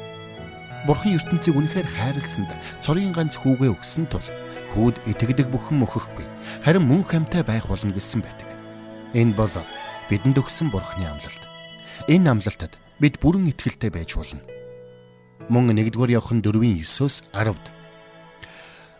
Бурхан 0.84 1.16
ертөнцийг 1.16 1.56
үнэхээр 1.56 1.88
хайрласанд 1.88 2.52
цорын 2.84 3.08
ганц 3.16 3.40
хүүгээ 3.40 3.72
өгсөн 3.72 4.04
тул 4.12 4.24
хүүд 4.76 5.00
итгэдэг 5.08 5.48
бүхэн 5.48 5.80
мөхөхгүй 5.80 6.28
харин 6.60 6.84
мөн 6.84 7.08
хамтай 7.08 7.40
байх 7.40 7.64
болно 7.64 7.96
гэсэн 7.96 8.20
байдаг. 8.20 8.52
Энэ 9.16 9.32
бол 9.32 9.48
бидэнд 10.12 10.36
өгсөн 10.36 10.68
Бурханы 10.68 11.08
амлалт. 11.08 11.42
Энэ 12.04 12.36
амлалтад 12.36 12.76
бид 13.00 13.16
бүрэн 13.16 13.48
итгэлтэй 13.48 13.96
байж 13.96 14.12
болно. 14.12 14.44
Мөн 15.48 15.72
1-р 15.72 16.12
Иохан 16.12 16.44
4-ийн 16.44 16.84
9-оос 16.84 17.24
10-д 17.32 17.64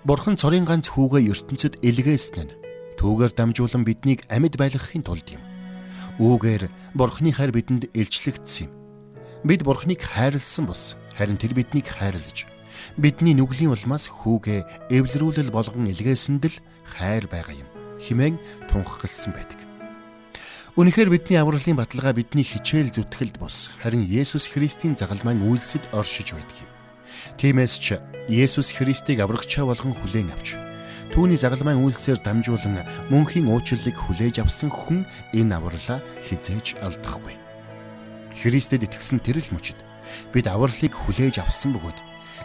Бурхан 0.09 0.41
цорын 0.41 0.65
ганц 0.65 0.89
хүүгээ 0.89 1.37
ертөнцид 1.37 1.85
илгээсэн 1.85 2.49
нь 2.49 2.57
түүгээр 2.97 3.33
дамжуулан 3.37 3.85
биднийг 3.85 4.25
амьд 4.33 4.57
байлгахын 4.57 5.05
тулд 5.05 5.29
юм. 5.37 5.48
Үүгээр 6.19 6.67
Бурхны 6.99 7.31
хайр 7.31 7.55
бидэнд 7.55 7.95
илчлэгдсэн 7.95 8.67
юм. 8.67 8.73
Бид 9.47 9.63
Бурхныг 9.63 10.03
хайрлсан 10.03 10.67
бус 10.67 10.99
харин 11.15 11.39
тэр 11.39 11.55
биднийг 11.55 11.87
хайрлаж 11.87 12.51
бидний 12.99 13.35
нүглийн 13.39 13.71
улмаас 13.71 14.11
хүүгээ 14.11 14.91
эвлэрүүлэл 14.91 15.55
болгон 15.55 15.87
илгээсэнд 15.87 16.45
л 16.51 16.57
хайр 16.83 17.31
байгаа 17.31 17.63
юм. 17.63 17.69
Химэн 18.03 18.39
тунхагласан 18.67 19.35
байдаг. 19.35 19.59
Үнэхээр 20.79 21.11
бидний 21.11 21.39
авралын 21.39 21.79
баталгаа 21.79 22.15
бидний 22.15 22.47
хичээл 22.47 22.95
зүтгэлд 22.95 23.39
бус 23.43 23.71
харин 23.83 24.07
Есүс 24.07 24.47
Христийн 24.51 24.95
загалмайн 24.95 25.43
үйлсэд 25.43 25.91
оршиж 25.91 26.35
байдаг 26.35 26.55
юм. 26.63 26.71
Тиймээс 27.39 27.75
ч 27.83 27.99
Есүс 28.31 28.75
Христийг 28.75 29.19
аврагчаа 29.23 29.67
болгон 29.67 29.95
хүлээн 29.95 30.31
авч 30.31 30.55
түүний 31.15 31.39
загалмайн 31.41 31.81
үйлсээр 31.83 32.21
дамжуулан 32.23 32.85
мөнхийн 33.09 33.49
уучлалыг 33.49 33.97
хүлээж 33.97 34.45
авсан 34.45 34.71
хүн 34.71 35.09
энэ 35.33 35.57
авралаа 35.57 36.01
хизээж 36.27 36.79
алдахгүй. 36.85 37.37
Христэд 38.39 38.87
итгэсэн 38.87 39.19
тэр 39.25 39.43
л 39.43 39.51
мөчд 39.55 39.79
бид 40.33 40.47
авралыг 40.47 40.95
хүлээж 40.95 41.43
авсан 41.43 41.75
бөгөөд 41.75 41.99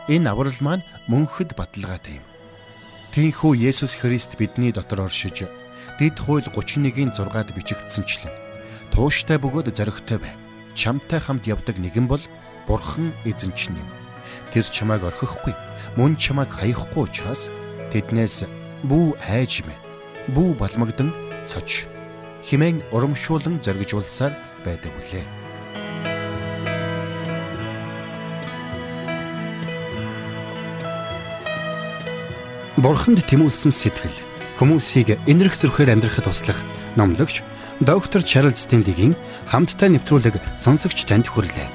энэ 0.10 0.30
аврал 0.32 0.60
маань 0.64 0.84
мөнхөд 1.08 1.56
баталгаатай 1.56 2.20
юм. 2.20 2.26
Тийхүү 3.14 3.70
Есүс 3.70 3.94
Христ 4.00 4.40
бидний 4.42 4.74
дотор 4.74 5.06
оршиж 5.06 5.46
Дэд 6.00 6.18
хууль 6.18 6.48
31-ийн 6.50 7.14
6-ад 7.14 7.54
бичигдсэнчлэн 7.54 8.34
тууштай 8.90 9.38
бөгөөд 9.38 9.70
зоригтой 9.70 10.18
бай. 10.18 10.34
Чамтай 10.74 11.22
хамт 11.22 11.46
явдаг 11.46 11.78
нэгэн 11.78 12.10
бол 12.10 12.22
Бурхан 12.66 13.14
эзэнч 13.26 13.70
юм. 13.70 13.90
Тэр 14.54 14.66
чамайг 14.66 15.06
орхихгүй, 15.06 15.54
мөн 15.98 16.18
чамайг 16.18 16.50
хаяхгүй 16.50 17.06
учраас 17.06 17.54
тэднээс 17.94 18.50
бүү 18.90 19.14
айж 19.30 19.62
мэ. 19.64 19.78
Бүү 20.34 20.58
балмагдан 20.58 21.14
цоч. 21.46 21.86
Химэн 22.44 22.82
урамшуулан 22.92 23.62
зоригжуулсаар 23.62 24.34
байдаг 24.66 24.92
үлээ. 24.98 25.24
Бурханд 32.84 33.24
тэмүүлсэн 33.24 33.72
сэтгэл 33.72 34.18
хүмүүсийг 34.60 35.16
энэрх 35.30 35.56
зөрхөөр 35.56 35.94
амьдрахад 35.94 36.28
туслах 36.28 36.60
номлогч 37.00 37.46
доктор 37.80 38.26
Чарлз 38.28 38.68
Стенлигийн 38.68 39.16
хамттай 39.48 39.88
нэвтрүүлэг 39.94 40.36
сонсогч 40.60 41.08
танд 41.08 41.32
хүрлээ. 41.32 41.70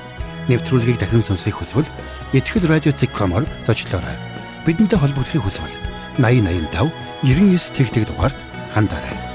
Нэвтрүүлгийг 0.52 1.00
дахин 1.00 1.24
сонсохыг 1.24 1.56
хүсвэл 1.56 1.88
ихтгэл 2.36 2.68
радиоцик.com-оор 2.68 3.48
зочлоорой. 3.64 4.16
Бидэнтэй 4.68 5.00
холбогдохыг 5.00 5.48
хүсвэл 5.48 5.87
8085 6.18 6.90
99 7.22 7.72
тэгтэг 7.74 8.06
дугаард 8.06 8.36
хандаарай. 8.74 9.27